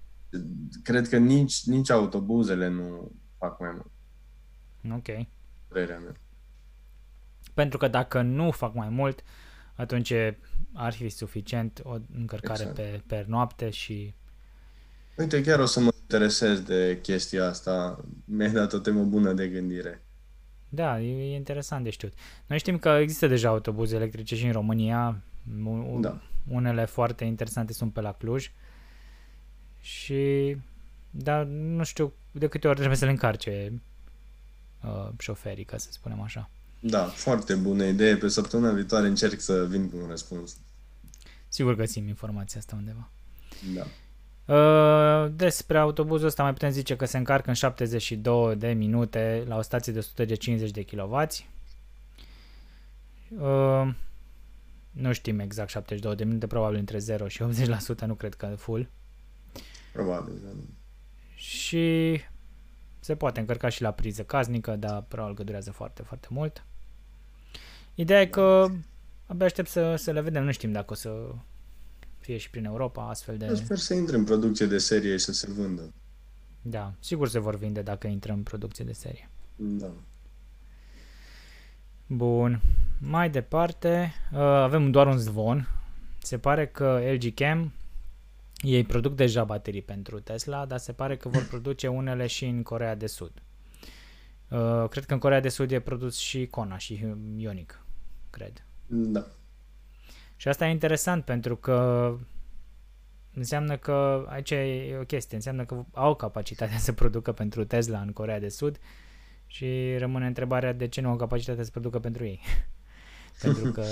Cred 0.83 1.09
că 1.09 1.17
nici, 1.17 1.65
nici 1.67 1.91
autobuzele 1.91 2.69
nu 2.69 3.13
fac 3.39 3.61
mai 3.61 3.71
mult, 3.73 3.91
Ok. 4.99 5.27
părerea 5.69 5.99
mea. 5.99 6.17
Pentru 7.55 7.79
că 7.79 7.89
dacă 7.89 8.23
nu 8.23 8.51
fac 8.51 8.75
mai 8.75 8.89
mult, 8.89 9.23
atunci 9.75 10.11
e- 10.11 10.39
ar 10.73 10.93
fi 10.93 11.09
suficient 11.09 11.81
o 11.85 11.97
încărcare 12.17 12.61
Exact. 12.63 12.75
pe, 12.75 13.03
pe 13.07 13.25
noapte 13.29 13.71
și... 13.71 14.15
Uite, 15.17 15.43
chiar 15.43 15.59
o 15.59 15.65
să 15.67 15.81
mă 15.81 15.91
interesez 16.13 16.61
de 16.61 16.99
chestia 17.03 17.47
asta. 17.49 18.05
Mi-ai 18.25 18.51
dat 18.53 18.73
o 18.73 18.79
temă 18.79 19.03
bună 19.03 19.33
de 19.33 19.49
gândire. 19.49 20.03
Da, 20.69 21.01
e, 21.01 21.33
e 21.33 21.35
interesant 21.35 21.85
de 21.85 21.91
știut. 21.91 22.13
Noi 22.47 22.59
știm 22.59 22.79
că 22.79 22.89
există 22.89 23.27
deja 23.27 23.49
autobuze 23.49 23.97
electrice 23.97 24.37
și 24.37 24.47
în 24.47 24.53
România. 24.53 25.23
U- 25.65 25.99
Da. 26.01 26.21
Unele 26.49 26.85
foarte 26.85 27.25
interesante 27.25 27.73
sunt 27.73 27.93
pe 27.93 28.01
la 28.01 28.13
Cluj. 28.13 28.51
Și 29.81 30.57
dar 31.11 31.45
nu 31.45 31.85
știu 31.85 32.13
de 32.33 32.49
câte 32.49 32.67
ori 32.67 32.77
trebuie 32.77 32.99
să 32.99 33.05
le 33.05 33.11
încarce 33.11 33.81
uh, 34.85 35.09
șoferii, 35.19 35.65
ca 35.65 35.77
să 35.77 35.89
spunem 35.91 36.21
așa. 36.21 36.51
Da, 36.81 37.05
foarte 37.05 37.55
bună 37.55 37.85
idee. 37.85 38.17
Pe 38.17 38.29
săptămâna 38.29 38.73
viitoare 38.73 39.07
încerc 39.07 39.41
să 39.41 39.67
vin 39.69 39.91
cu 39.91 39.97
un 39.97 40.07
răspuns. 40.09 40.57
Sigur 41.49 41.75
găsim 41.75 42.09
informația 42.09 42.61
asta 42.61 42.77
undeva. 42.77 43.09
Da. 43.75 43.87
Uh, 44.47 45.27
despre 45.31 45.79
autobuzul 45.79 46.27
ăsta 46.27 46.43
mai 46.43 46.53
putem 46.53 46.71
zice 46.71 46.97
că 46.97 47.05
se 47.05 47.17
încarcă 47.17 47.49
în 47.49 47.55
72 47.55 48.57
de 48.57 48.73
minute 48.73 49.45
la 49.47 49.57
o 49.57 49.63
stație 49.63 49.93
de 49.93 49.99
150 49.99 50.71
de 50.71 50.85
kW. 50.85 51.27
Uh, 53.41 53.95
nu 54.91 55.13
știm 55.13 55.39
exact 55.39 55.71
72 55.71 56.15
de 56.15 56.25
minute, 56.25 56.47
probabil 56.47 56.79
între 56.79 56.99
0 56.99 57.29
și 57.29 57.43
80%, 57.43 58.07
nu 58.07 58.15
cred 58.15 58.35
că 58.35 58.47
full. 58.47 58.89
Probabil. 59.93 60.35
Da. 60.45 60.51
Și 61.35 62.21
se 63.01 63.17
poate 63.17 63.41
încărca 63.41 63.69
și 63.69 63.83
la 63.83 63.91
priză 63.91 64.23
casnică, 64.23 64.77
dar 64.77 65.05
probabil 65.09 65.37
că 65.37 65.43
durează 65.43 65.73
foarte, 65.73 66.03
foarte 66.03 66.27
mult. 66.31 66.65
Ideea 67.95 68.21
e 68.21 68.27
că 68.27 68.67
abia 69.27 69.47
aștept 69.47 69.69
să, 69.69 69.97
să 69.97 70.11
le 70.11 70.21
vedem, 70.21 70.45
nu 70.45 70.53
știm 70.53 70.73
dacă 70.73 70.93
o 70.93 70.97
să 70.97 71.35
fie 72.23 72.37
și 72.37 72.51
prin 72.51 72.65
Europa 72.65 73.09
astfel 73.09 73.37
de... 73.37 73.47
Eu 73.47 73.55
Sper 73.55 73.79
să 73.79 73.95
intre 73.95 74.17
în 74.17 74.25
producție 74.25 74.67
de 74.67 74.79
serie 74.79 75.17
și 75.17 75.25
să 75.25 75.33
se 75.33 75.51
vândă. 75.51 75.93
Da, 76.63 76.95
sigur 76.99 77.29
se 77.29 77.39
vor 77.39 77.57
vinde 77.57 77.83
dacă 77.83 78.07
intră 78.07 78.33
în 78.33 78.43
producție 78.43 78.85
de 78.85 78.93
serie. 78.93 79.31
Da. 79.57 79.91
Bun. 82.07 82.61
Mai 82.99 83.31
departe, 83.31 84.13
uh, 84.33 84.39
avem 84.39 84.91
doar 84.91 85.07
un 85.07 85.19
zvon. 85.19 85.69
Se 86.19 86.39
pare 86.39 86.67
că 86.67 87.01
LG 87.13 87.35
Chem 87.35 87.73
ei 88.63 88.85
produc 88.85 89.15
deja 89.15 89.45
baterii 89.45 89.83
pentru 89.83 90.21
Tesla, 90.21 90.67
dar 90.67 90.79
se 90.79 90.93
pare 90.93 91.17
că 91.17 91.29
vor 91.29 91.47
produce 91.47 91.89
unele 91.89 92.27
și 92.27 92.45
în 92.45 92.63
Corea 92.63 92.95
de 92.95 93.07
Sud. 93.07 93.33
Uh, 94.49 94.89
cred 94.89 95.05
că 95.05 95.13
în 95.13 95.19
Corea 95.19 95.41
de 95.41 95.49
Sud 95.49 95.71
e 95.71 95.81
produs 95.81 96.17
și 96.17 96.47
Kona 96.47 96.79
și 96.79 97.05
Ionic, 97.37 97.85
cred. 98.31 98.67
Da. 98.87 99.27
Și 100.43 100.49
asta 100.49 100.67
e 100.67 100.71
interesant 100.71 101.25
pentru 101.25 101.57
că 101.57 102.11
înseamnă 103.35 103.77
că 103.77 104.27
aici 104.29 104.51
e 104.51 104.97
o 105.01 105.05
chestie, 105.05 105.37
înseamnă 105.37 105.65
că 105.65 105.85
au 105.93 106.15
capacitatea 106.15 106.79
să 106.79 106.93
producă 106.93 107.33
pentru 107.33 107.65
Tesla 107.65 108.01
în 108.01 108.13
Corea 108.13 108.41
de 108.41 108.49
Sud 108.49 108.79
și 109.47 109.97
rămâne 109.99 110.27
întrebarea 110.27 110.73
de 110.73 110.89
ce 110.89 111.01
nu 111.01 111.09
au 111.09 111.17
capacitatea 111.17 111.65
să 111.65 111.71
producă 111.71 111.99
pentru 111.99 112.25
ei. 112.25 112.41
pentru 113.43 113.71
că, 113.71 113.85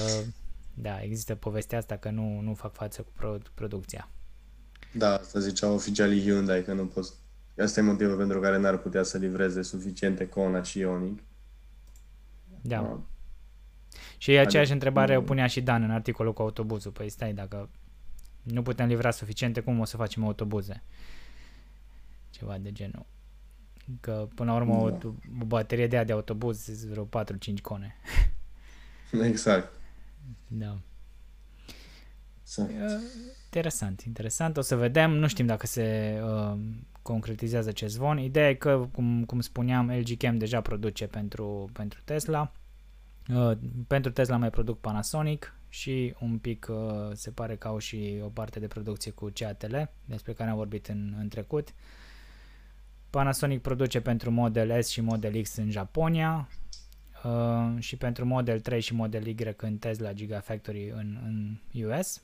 da, 0.74 1.02
există 1.02 1.34
povestea 1.34 1.78
asta 1.78 1.96
că 1.96 2.10
nu, 2.10 2.40
nu 2.40 2.54
fac 2.54 2.74
față 2.74 3.02
cu 3.02 3.10
pro- 3.16 3.38
producția. 3.54 4.08
Da, 4.92 5.14
asta 5.14 5.38
ziceau 5.38 5.74
oficialii 5.74 6.22
Hyundai 6.22 6.64
că 6.64 6.72
nu 6.72 6.86
pot. 6.86 7.14
Asta 7.58 7.80
e 7.80 7.82
motivul 7.82 8.16
pentru 8.16 8.40
care 8.40 8.58
n-ar 8.58 8.78
putea 8.78 9.02
să 9.02 9.18
livreze 9.18 9.62
suficiente 9.62 10.28
Kona 10.28 10.62
și 10.62 10.84
Ioniq. 10.84 11.22
Da. 12.62 12.80
Ah. 12.80 12.98
Și 14.20 14.30
aceeași 14.30 14.56
adică, 14.56 14.72
întrebare 14.72 15.16
o 15.16 15.22
punea 15.22 15.46
și 15.46 15.60
Dan 15.60 15.82
în 15.82 15.90
articolul 15.90 16.32
cu 16.32 16.42
autobuzul. 16.42 16.90
Păi 16.90 17.08
stai, 17.08 17.32
dacă 17.32 17.68
nu 18.42 18.62
putem 18.62 18.86
livra 18.86 19.10
suficiente, 19.10 19.60
cum 19.60 19.80
o 19.80 19.84
să 19.84 19.96
facem 19.96 20.24
autobuze? 20.24 20.82
Ceva 22.30 22.58
de 22.58 22.72
genul. 22.72 23.06
Că 24.00 24.28
până 24.34 24.50
la 24.50 24.56
urmă 24.56 24.90
da. 24.90 25.06
o, 25.06 25.12
o 25.40 25.44
baterie 25.44 25.86
de 25.86 25.96
aia 25.96 26.04
de 26.04 26.12
autobuz 26.12 26.84
vreo 26.84 27.06
4-5 27.06 27.08
cone. 27.62 27.96
Exact. 29.30 29.72
Da. 30.46 30.78
Exact. 32.42 32.70
Interesant, 33.44 34.00
interesant. 34.00 34.56
O 34.56 34.60
să 34.60 34.76
vedem. 34.76 35.10
Nu 35.10 35.26
știm 35.26 35.46
dacă 35.46 35.66
se 35.66 36.18
uh, 36.24 36.58
concretizează 37.02 37.68
acest 37.68 37.94
zvon. 37.94 38.18
Ideea 38.18 38.48
e 38.48 38.54
că, 38.54 38.88
cum, 38.92 39.24
cum 39.24 39.40
spuneam, 39.40 39.90
LG 39.90 40.16
Chem 40.16 40.38
deja 40.38 40.60
produce 40.60 41.06
pentru, 41.06 41.70
pentru 41.72 42.00
Tesla. 42.04 42.52
Uh, 43.34 43.58
pentru 43.86 44.10
Tesla 44.10 44.36
mai 44.36 44.50
produc 44.50 44.80
Panasonic 44.80 45.54
și 45.68 46.14
un 46.20 46.38
pic 46.38 46.66
uh, 46.70 47.10
se 47.12 47.30
pare 47.30 47.56
că 47.56 47.68
au 47.68 47.78
și 47.78 48.20
o 48.22 48.28
parte 48.28 48.58
de 48.60 48.66
producție 48.66 49.10
cu 49.10 49.30
CATL, 49.34 49.76
despre 50.04 50.32
care 50.32 50.50
am 50.50 50.56
vorbit 50.56 50.86
în, 50.86 51.14
în 51.18 51.28
trecut. 51.28 51.74
Panasonic 53.10 53.62
produce 53.62 54.00
pentru 54.00 54.30
Model 54.30 54.82
S 54.82 54.88
și 54.88 55.00
Model 55.00 55.42
X 55.42 55.56
în 55.56 55.70
Japonia 55.70 56.48
uh, 57.24 57.74
și 57.78 57.96
pentru 57.96 58.24
Model 58.24 58.60
3 58.60 58.80
și 58.80 58.94
Model 58.94 59.26
Y 59.26 59.36
în 59.56 59.78
Tesla 59.78 60.12
Gigafactory 60.12 60.90
în, 60.90 61.18
în 61.24 61.56
US. 61.86 62.22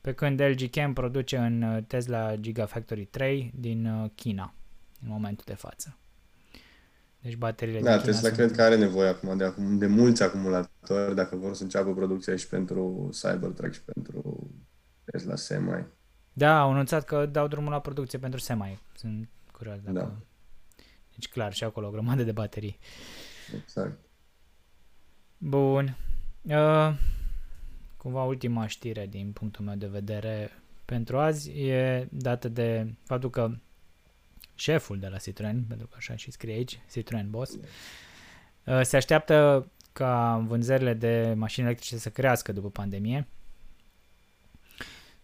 Pe 0.00 0.12
când 0.12 0.40
LG 0.40 0.70
Chem 0.70 0.92
produce 0.92 1.36
în 1.36 1.62
uh, 1.62 1.84
Tesla 1.86 2.36
Gigafactory 2.36 3.04
3 3.04 3.52
din 3.54 3.86
uh, 3.86 4.10
China 4.14 4.54
în 5.02 5.08
momentul 5.08 5.44
de 5.46 5.54
față. 5.54 5.99
Deci 7.22 7.36
bateriile 7.36 7.80
Da, 7.80 7.96
Tesla 7.96 8.12
sunt... 8.12 8.32
cred 8.32 8.50
că 8.52 8.62
are 8.62 8.76
nevoie 8.76 9.08
acum 9.08 9.36
de, 9.36 9.44
acum 9.44 9.78
de 9.78 9.86
mulți 9.86 10.22
acumulatori 10.22 11.14
dacă 11.14 11.36
vor 11.36 11.54
să 11.54 11.62
înceapă 11.62 11.94
producția 11.94 12.36
și 12.36 12.48
pentru 12.48 13.08
Cybertruck 13.12 13.72
și 13.72 13.82
pentru 13.82 14.50
Tesla 15.04 15.36
Semi. 15.36 15.86
Da, 16.32 16.60
au 16.60 16.70
anunțat 16.70 17.04
că 17.04 17.26
dau 17.26 17.48
drumul 17.48 17.70
la 17.70 17.80
producție 17.80 18.18
pentru 18.18 18.40
Semi. 18.40 18.82
Sunt 18.96 19.28
curios 19.52 19.80
dacă... 19.80 19.98
Da. 19.98 20.16
Deci 21.10 21.28
clar, 21.28 21.52
și 21.52 21.64
acolo 21.64 21.86
o 21.86 21.90
grămadă 21.90 22.22
de 22.22 22.32
baterii. 22.32 22.78
Exact. 23.62 23.98
Bun. 25.38 25.96
Uh, 26.42 26.94
cumva 27.96 28.22
ultima 28.22 28.66
știre 28.66 29.06
din 29.06 29.32
punctul 29.32 29.64
meu 29.64 29.74
de 29.74 29.86
vedere 29.86 30.50
pentru 30.84 31.18
azi 31.18 31.50
e 31.50 32.08
dată 32.10 32.48
de 32.48 32.94
faptul 33.04 33.30
că 33.30 33.50
șeful 34.60 34.98
de 34.98 35.06
la 35.06 35.16
Citroen, 35.16 35.64
pentru 35.68 35.86
că 35.86 35.94
așa 35.96 36.16
și 36.16 36.30
scrie 36.30 36.54
aici, 36.54 36.80
Citroen 36.92 37.30
Boss, 37.30 37.58
uh, 38.64 38.80
se 38.82 38.96
așteaptă 38.96 39.70
ca 39.92 40.44
vânzările 40.46 40.94
de 40.94 41.34
mașini 41.36 41.66
electrice 41.66 41.96
să 41.96 42.10
crească 42.10 42.52
după 42.52 42.70
pandemie. 42.70 43.28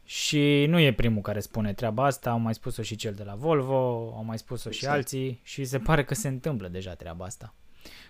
Și 0.05 0.66
nu 0.68 0.79
e 0.79 0.92
primul 0.92 1.22
care 1.22 1.40
spune 1.40 1.75
treaba 1.75 2.05
asta, 2.05 2.31
au 2.31 2.38
mai 2.38 2.55
spus-o 2.55 2.83
și 2.83 2.96
cel 2.96 3.14
de 3.14 3.22
la 3.22 3.35
Volvo, 3.35 4.12
au 4.16 4.25
mai 4.25 4.38
spus-o 4.38 4.68
exact. 4.68 4.77
și 4.77 4.87
alții 4.87 5.40
și 5.42 5.64
se 5.64 5.79
pare 5.79 6.05
că 6.05 6.14
se 6.14 6.29
întâmplă 6.29 6.68
deja 6.68 6.94
treaba 6.94 7.25
asta. 7.25 7.55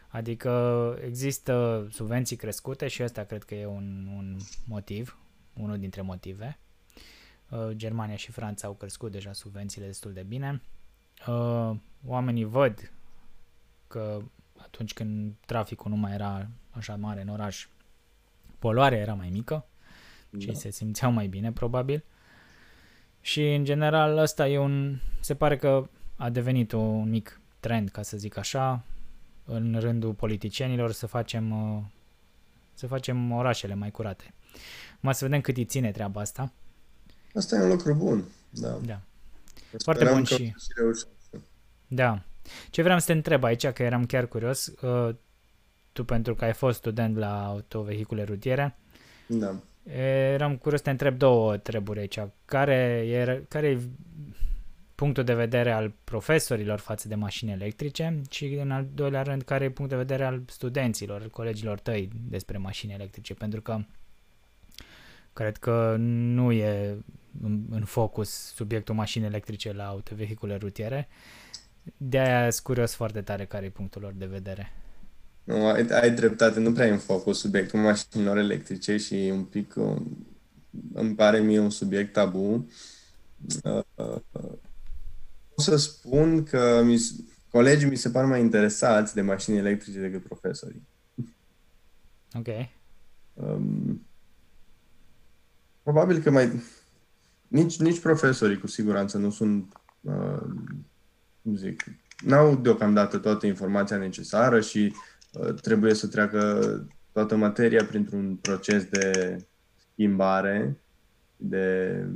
Adică 0.09 0.99
există 1.05 1.87
subvenții 1.91 2.37
crescute 2.37 2.89
și 2.89 3.03
ăsta 3.03 3.25
cred 3.25 3.43
că 3.45 3.55
e 3.55 3.67
un, 3.67 4.09
un 4.17 4.37
motiv, 4.65 5.19
unul 5.55 5.79
dintre 5.79 6.01
motive. 6.01 6.59
Uh, 7.51 7.69
Germania 7.71 8.17
și 8.17 8.31
Franța 8.31 8.67
au 8.67 8.75
crescut 8.75 9.13
deja 9.13 9.33
subvențiile 9.33 9.87
destul 9.87 10.13
de 10.13 10.23
bine 10.23 10.61
uh, 11.27 11.77
oamenii 12.07 12.45
văd 12.45 12.93
că 13.89 14.23
atunci 14.57 14.93
când 14.93 15.35
traficul 15.47 15.91
nu 15.91 15.97
mai 15.97 16.13
era 16.13 16.49
așa 16.71 16.97
mare 16.97 17.21
în 17.21 17.29
oraș, 17.29 17.67
poluarea 18.59 18.99
era 18.99 19.15
mai 19.15 19.29
mică 19.33 19.67
da. 20.31 20.39
și 20.39 20.55
se 20.55 20.71
simțeau 20.71 21.11
mai 21.11 21.27
bine, 21.27 21.53
probabil. 21.53 22.05
Și, 23.21 23.55
în 23.55 23.65
general, 23.65 24.19
ăsta 24.19 24.49
e 24.49 24.59
un... 24.59 24.99
Se 25.21 25.35
pare 25.35 25.57
că 25.57 25.89
a 26.17 26.31
devenit 26.31 26.73
un 26.73 27.09
mic 27.09 27.41
trend, 27.61 27.89
ca 27.89 28.03
să 28.03 28.17
zic 28.17 28.37
așa, 28.37 28.85
în 29.45 29.77
rândul 29.81 30.13
politicienilor 30.15 30.93
să 30.93 31.07
facem, 31.07 31.51
uh, 31.51 31.83
să 32.75 32.87
facem 32.87 33.33
orașele 33.33 33.75
mai 33.75 33.91
curate. 33.91 34.35
Mai 35.01 35.15
să 35.15 35.25
vedem 35.25 35.41
cât 35.41 35.57
îi 35.57 35.65
ține 35.65 35.91
treaba 35.91 36.21
asta. 36.21 36.53
Asta 37.35 37.57
e 37.57 37.63
un 37.63 37.69
lucru 37.69 37.95
bun, 37.95 38.25
da. 38.51 38.79
Da. 38.85 39.01
Foarte 39.83 40.05
bun 40.05 40.25
și... 40.25 40.35
și 40.35 40.55
da. 41.87 42.23
Ce 42.71 42.83
vreau 42.83 42.99
să 42.99 43.07
te 43.07 43.13
întreb 43.13 43.45
aici, 43.45 43.67
că 43.67 43.83
eram 43.83 44.07
chiar 44.07 44.27
curios, 44.27 44.67
uh, 44.67 45.15
tu 45.93 46.05
pentru 46.05 46.35
că 46.35 46.45
ai 46.45 46.53
fost 46.53 46.79
student 46.79 47.17
la 47.17 47.47
autovehicule 47.47 48.23
rutiere, 48.23 48.79
da. 49.27 49.61
eram 50.33 50.57
curios 50.57 50.81
să 50.81 50.85
te 50.85 50.91
întreb 50.91 51.19
două 51.19 51.57
treburi 51.57 51.99
aici. 51.99 52.19
Care 52.45 53.05
e, 53.09 53.45
care 53.49 53.67
e 53.67 53.79
punctul 54.95 55.25
de 55.25 55.35
vedere 55.35 55.73
al 55.73 55.93
profesorilor 56.05 56.79
față 56.79 57.09
de 57.09 57.15
mașini 57.15 57.53
electrice 57.53 58.21
și 58.31 58.45
în 58.47 58.71
al 58.71 58.87
doilea 58.95 59.23
rând 59.23 59.43
care 59.43 59.65
e 59.65 59.71
punctul 59.71 59.99
de 59.99 60.05
vedere 60.05 60.25
al 60.25 60.43
studenților, 60.47 61.29
colegilor 61.29 61.79
tăi 61.79 62.11
despre 62.29 62.59
mașini 62.59 62.93
electrice, 62.93 63.35
pentru 63.35 63.61
că 63.61 63.79
cred 65.33 65.57
că 65.57 65.97
nu 65.99 66.53
e 66.53 66.97
în, 67.43 67.65
în 67.71 67.85
focus 67.85 68.31
subiectul 68.31 68.95
mașini 68.95 69.25
electrice 69.25 69.73
la 69.73 69.87
autovehicule 69.87 70.57
rutiere. 70.57 71.09
De 71.97 72.19
aia 72.19 72.51
sunt 72.51 72.65
curios 72.65 72.95
foarte 72.95 73.23
tare 73.23 73.45
care 73.45 73.67
e 73.67 73.71
punctul 73.71 74.03
lor 74.03 74.13
de 74.13 74.27
vedere. 74.27 74.73
Nu, 75.45 75.67
ai, 75.67 75.87
ai 75.91 76.11
dreptate, 76.11 76.61
nu 76.61 76.73
prea 76.73 76.87
e 76.87 76.91
în 76.91 76.99
focus 76.99 77.39
subiectul 77.39 77.81
mașinilor 77.81 78.37
electrice 78.37 78.97
și 78.97 79.15
un 79.33 79.45
pic 79.45 79.75
um, 79.77 80.27
îmi 80.93 81.15
pare 81.15 81.41
mie 81.41 81.59
un 81.59 81.71
subiect 81.71 82.13
tabu. 82.13 82.69
Uh, 83.65 83.83
uh, 83.95 84.53
o 85.55 85.63
să 85.63 85.77
spun 85.77 86.43
că 86.45 86.83
mi, 86.85 87.01
colegii 87.51 87.89
mi 87.89 87.97
se 87.97 88.11
par 88.11 88.25
mai 88.25 88.41
interesați 88.41 89.15
de 89.15 89.21
mașini 89.21 89.57
electrice 89.57 89.99
decât 89.99 90.23
profesorii. 90.23 90.87
Ok. 92.33 92.47
Um, 93.35 94.07
probabil 95.83 96.19
că 96.19 96.31
mai... 96.31 96.63
Nici, 97.49 97.81
nici 97.81 98.01
profesorii 98.01 98.59
cu 98.59 98.67
siguranță 98.67 99.19
nu 99.19 99.31
sunt 99.31 99.81
uh, 100.01 100.43
cum 101.43 101.55
zic, 101.55 101.85
n-au 102.25 102.57
deocamdată 102.57 103.19
toată 103.19 103.47
informația 103.47 103.97
necesară 103.97 104.61
și 104.61 104.95
uh, 105.33 105.55
trebuie 105.55 105.95
să 105.95 106.07
treacă 106.07 106.61
toată 107.13 107.37
materia 107.37 107.85
printr-un 107.85 108.37
proces 108.37 108.85
de 108.85 109.37
schimbare, 109.93 110.81
de 111.37 112.07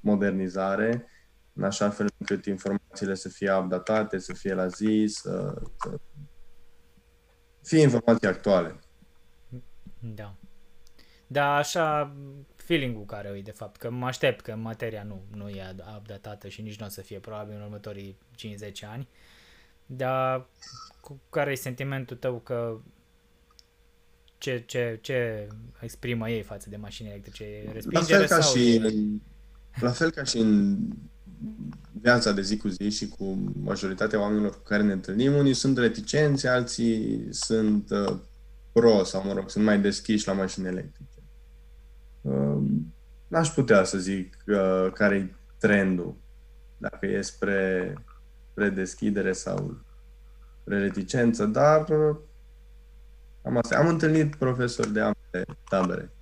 modernizare, 0.00 1.06
în 1.52 1.62
așa 1.62 1.90
fel 1.90 2.06
încât 2.18 2.44
informațiile 2.44 3.14
să 3.14 3.28
fie 3.28 3.52
updatate, 3.52 4.18
să 4.18 4.32
fie 4.32 4.54
la 4.54 4.66
zi, 4.66 5.04
să, 5.06 5.62
să 5.76 5.98
fie 7.62 7.80
informații 7.80 8.28
actuale. 8.28 8.78
Da. 10.14 10.36
Da, 11.26 11.54
așa 11.54 12.16
feeling-ul 12.72 13.04
care 13.04 13.34
e 13.38 13.42
de 13.42 13.50
fapt, 13.50 13.76
că 13.76 13.90
mă 13.90 14.06
aștept 14.06 14.40
că 14.40 14.56
materia 14.56 15.02
nu, 15.02 15.22
nu 15.36 15.48
e 15.48 15.74
updatată 15.96 16.48
și 16.48 16.62
nici 16.62 16.78
nu 16.78 16.86
o 16.86 16.88
să 16.88 17.00
fie 17.00 17.18
probabil 17.18 17.54
în 17.54 17.62
următorii 17.62 18.16
50 18.34 18.84
ani, 18.84 19.08
dar 19.86 20.46
cu 21.00 21.20
care 21.30 21.50
e 21.50 21.54
sentimentul 21.54 22.16
tău 22.16 22.38
că 22.38 22.80
ce, 24.38 24.62
ce, 24.66 24.98
ce 25.02 25.48
exprimă 25.80 26.30
ei 26.30 26.42
față 26.42 26.68
de 26.68 26.76
mașini 26.76 27.08
electrice? 27.08 27.44
Respingere 27.72 28.18
la 28.18 28.26
fel 28.26 28.26
ca 28.26 28.40
sau 28.40 28.56
și 28.56 28.76
în, 28.76 29.20
la 29.80 29.90
fel 29.90 30.10
ca 30.10 30.24
și 30.24 30.38
în 30.38 30.78
viața 32.00 32.32
de 32.32 32.42
zi 32.42 32.56
cu 32.56 32.68
zi 32.68 32.90
și 32.90 33.08
cu 33.08 33.52
majoritatea 33.62 34.20
oamenilor 34.20 34.50
cu 34.50 34.62
care 34.62 34.82
ne 34.82 34.92
întâlnim, 34.92 35.34
unii 35.34 35.54
sunt 35.54 35.78
reticenți, 35.78 36.46
alții 36.46 37.26
sunt 37.30 37.90
uh, 37.90 38.16
pro 38.72 39.04
sau, 39.04 39.24
mă 39.24 39.32
rog, 39.32 39.50
sunt 39.50 39.64
mai 39.64 39.80
deschiși 39.80 40.26
la 40.26 40.32
mașini 40.32 40.66
electrice. 40.66 41.11
Ehm, 42.22 42.94
n-aș 43.28 43.48
putea 43.48 43.84
să 43.84 43.98
zic 43.98 44.36
uh, 44.46 44.92
care 44.92 45.16
e 45.16 45.34
trendul, 45.58 46.16
dacă 46.78 47.06
e 47.06 47.20
spre, 47.20 47.94
spre 48.50 48.68
deschidere 48.68 49.32
sau 49.32 49.80
spre 50.60 50.78
reticență, 50.78 51.46
dar 51.46 51.88
uh, 51.88 52.16
am, 53.42 53.56
asta. 53.56 53.78
am 53.78 53.88
întâlnit 53.88 54.34
profesori 54.34 54.92
de 54.92 55.00
ambele 55.00 55.44
tabere. 55.68 56.12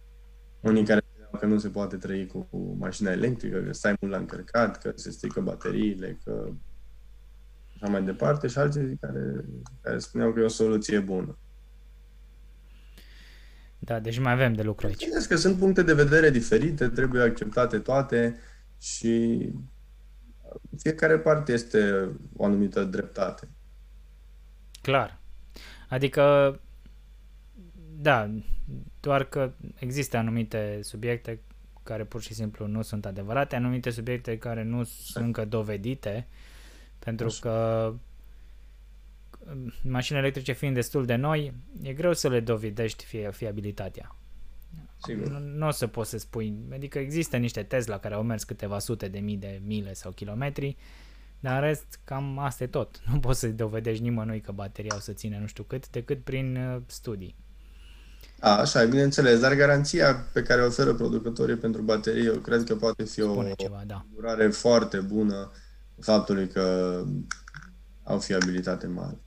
Unii 0.61 0.85
care 0.85 1.05
că 1.39 1.47
nu 1.47 1.59
se 1.59 1.69
poate 1.69 1.97
trăi 1.97 2.27
cu, 2.27 2.47
cu 2.51 2.77
mașina 2.79 3.11
electrică, 3.11 3.59
că 3.59 3.73
stai 3.73 3.97
mult 4.01 4.13
la 4.13 4.19
încărcat, 4.19 4.79
că 4.79 4.93
se 4.95 5.11
strică 5.11 5.41
bateriile, 5.41 6.19
că 6.25 6.49
așa 7.75 7.91
mai 7.91 8.03
departe, 8.03 8.47
și 8.47 8.59
alții 8.59 8.97
care, 9.01 9.45
care 9.81 9.99
spuneau 9.99 10.33
că 10.33 10.41
e 10.41 10.45
o 10.45 10.49
soluție 10.49 10.99
bună. 10.99 11.39
Da, 13.83 14.01
deci 14.01 14.19
mai 14.19 14.33
avem 14.33 14.53
de 14.53 14.63
lucru 14.63 14.87
aici. 14.87 14.97
Bineînțeles 14.97 15.27
că 15.27 15.37
sunt 15.37 15.59
puncte 15.59 15.83
de 15.83 15.95
vedere 15.95 16.31
diferite, 16.31 16.89
trebuie 16.89 17.23
acceptate 17.23 17.79
toate 17.79 18.39
și 18.81 19.49
fiecare 20.79 21.19
parte 21.19 21.53
este 21.53 22.09
o 22.37 22.45
anumită 22.45 22.85
dreptate. 22.85 23.49
Clar. 24.83 25.21
Adică 25.89 26.55
Da, 28.03 28.31
doar 29.01 29.25
că 29.25 29.53
există 29.79 30.17
anumite 30.17 30.79
subiecte 30.83 31.41
care 31.83 32.05
pur 32.05 32.23
și 32.23 32.35
simplu 32.35 32.67
nu 32.67 32.83
sunt 32.83 33.07
adevărate, 33.07 33.57
anumite 33.57 33.91
subiecte 33.91 34.39
care 34.39 34.63
nu 34.63 34.85
sunt 34.85 35.25
încă 35.25 35.45
dovedite, 35.45 36.29
pentru 36.99 37.27
Așa. 37.27 37.41
că 37.41 37.95
mașinile 39.83 40.23
electrice 40.23 40.53
fiind 40.53 40.75
destul 40.75 41.07
de 41.07 41.15
noi, 41.15 41.55
e 41.83 41.93
greu 41.93 42.13
să 42.13 42.29
le 42.29 42.41
dovedești 42.41 43.05
fie, 43.05 43.31
fiabilitatea. 43.33 44.15
Sigur. 45.03 45.29
Nu, 45.29 45.39
nu 45.39 45.67
o 45.67 45.71
să 45.71 45.87
poți 45.87 46.11
să 46.11 46.19
spui, 46.19 46.55
adică 46.73 46.99
există 46.99 47.37
niște 47.37 47.63
Tesla 47.63 47.99
care 47.99 48.15
au 48.15 48.23
mers 48.23 48.45
câteva 48.45 48.79
sute 48.79 49.09
de 49.09 49.19
mii 49.19 49.37
de 49.37 49.61
mile 49.65 49.93
sau 49.93 50.13
kilometri, 50.13 50.77
dar 51.41 51.55
în 51.55 51.69
rest 51.69 52.01
cam 52.05 52.39
asta 52.39 52.65
e 52.65 52.67
tot. 52.67 53.01
Nu 53.13 53.21
poți 53.21 53.39
să-i 53.39 53.53
dovedești 53.53 54.03
nimănui 54.03 54.41
că 54.41 54.53
bateria 54.53 54.97
o 54.97 55.01
să 55.01 55.13
ține 55.13 55.39
nu 55.41 55.47
știu 55.47 55.63
cât, 55.63 55.91
decât 55.91 56.25
prin 56.25 56.57
uh, 56.57 56.83
studii. 56.87 57.37
A, 58.41 58.59
așa, 58.59 58.85
bineînțeles, 58.85 59.41
dar 59.41 59.55
garanția 59.55 60.15
pe 60.33 60.43
care 60.43 60.63
o 60.63 60.67
oferă 60.67 60.95
producătorii 60.95 61.57
pentru 61.57 61.83
baterii, 61.83 62.27
eu 62.27 62.35
cred 62.35 62.65
că 62.65 62.77
poate 62.77 63.05
fi 63.05 63.21
Spune 63.21 63.51
o 63.51 63.55
ceva, 63.55 63.83
da. 63.87 64.07
durare 64.15 64.49
foarte 64.49 65.01
bună 65.01 65.51
faptului 66.01 66.49
că 66.49 66.97
au 68.03 68.19
fiabilitate 68.19 68.87
mare. 68.87 69.19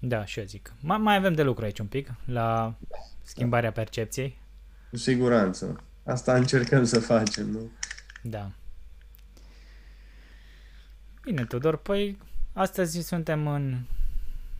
Da, 0.00 0.24
și 0.24 0.38
eu 0.38 0.44
zic. 0.44 0.74
Mai, 0.80 0.98
mai 0.98 1.16
avem 1.16 1.34
de 1.34 1.42
lucru 1.42 1.64
aici 1.64 1.78
un 1.78 1.86
pic, 1.86 2.12
la 2.24 2.74
schimbarea 3.22 3.72
percepției. 3.72 4.38
Cu 4.90 4.96
siguranță. 4.96 5.80
Asta 6.04 6.34
încercăm 6.36 6.84
să 6.84 7.00
facem, 7.00 7.46
nu? 7.50 7.70
Da. 8.22 8.50
Bine, 11.22 11.44
Tudor, 11.44 11.76
păi 11.76 12.18
astăzi 12.52 13.00
suntem 13.00 13.46
în... 13.46 13.78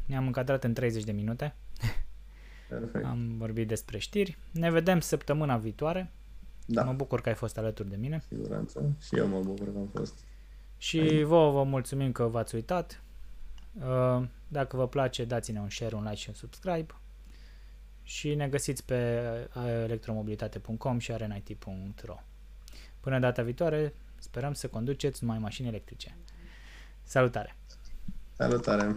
Ne-am 0.06 0.26
încadrat 0.26 0.64
în 0.64 0.72
30 0.72 1.04
de 1.04 1.12
minute. 1.12 1.54
Perfect. 2.68 3.04
Am 3.04 3.34
vorbit 3.38 3.68
despre 3.68 3.98
știri. 3.98 4.38
Ne 4.52 4.70
vedem 4.70 5.00
săptămâna 5.00 5.56
viitoare. 5.56 6.10
Da, 6.66 6.82
Mă 6.82 6.92
bucur 6.92 7.20
că 7.20 7.28
ai 7.28 7.34
fost 7.34 7.58
alături 7.58 7.88
de 7.90 7.96
mine. 7.96 8.22
siguranță. 8.28 8.92
Și 9.02 9.16
eu 9.16 9.26
mă 9.26 9.40
bucur 9.40 9.72
că 9.72 9.78
am 9.78 9.90
fost. 9.94 10.14
Și 10.78 11.22
vouă 11.22 11.52
vă 11.52 11.62
mulțumim 11.62 12.12
că 12.12 12.24
v-ați 12.24 12.54
uitat. 12.54 13.02
Uh, 13.72 14.22
Dacă 14.52 14.76
vă 14.76 14.88
place, 14.88 15.24
dați-ne 15.24 15.60
un 15.60 15.70
share, 15.70 15.94
un 15.94 16.02
like 16.02 16.14
și 16.14 16.28
un 16.28 16.34
subscribe. 16.34 16.94
Și 18.02 18.34
ne 18.34 18.48
găsiți 18.48 18.84
pe 18.84 19.20
uh, 19.54 19.62
electromobilitate.com 19.64 20.98
și 20.98 21.12
arenit.ro 21.12 22.16
Până 23.00 23.18
data 23.18 23.42
viitoare, 23.42 23.94
sperăm 24.18 24.52
să 24.52 24.68
conduceți 24.68 25.24
numai 25.24 25.38
mașini 25.38 25.68
electrice. 25.68 26.16
Salutare! 27.02 27.56
Salutare! 28.36 28.96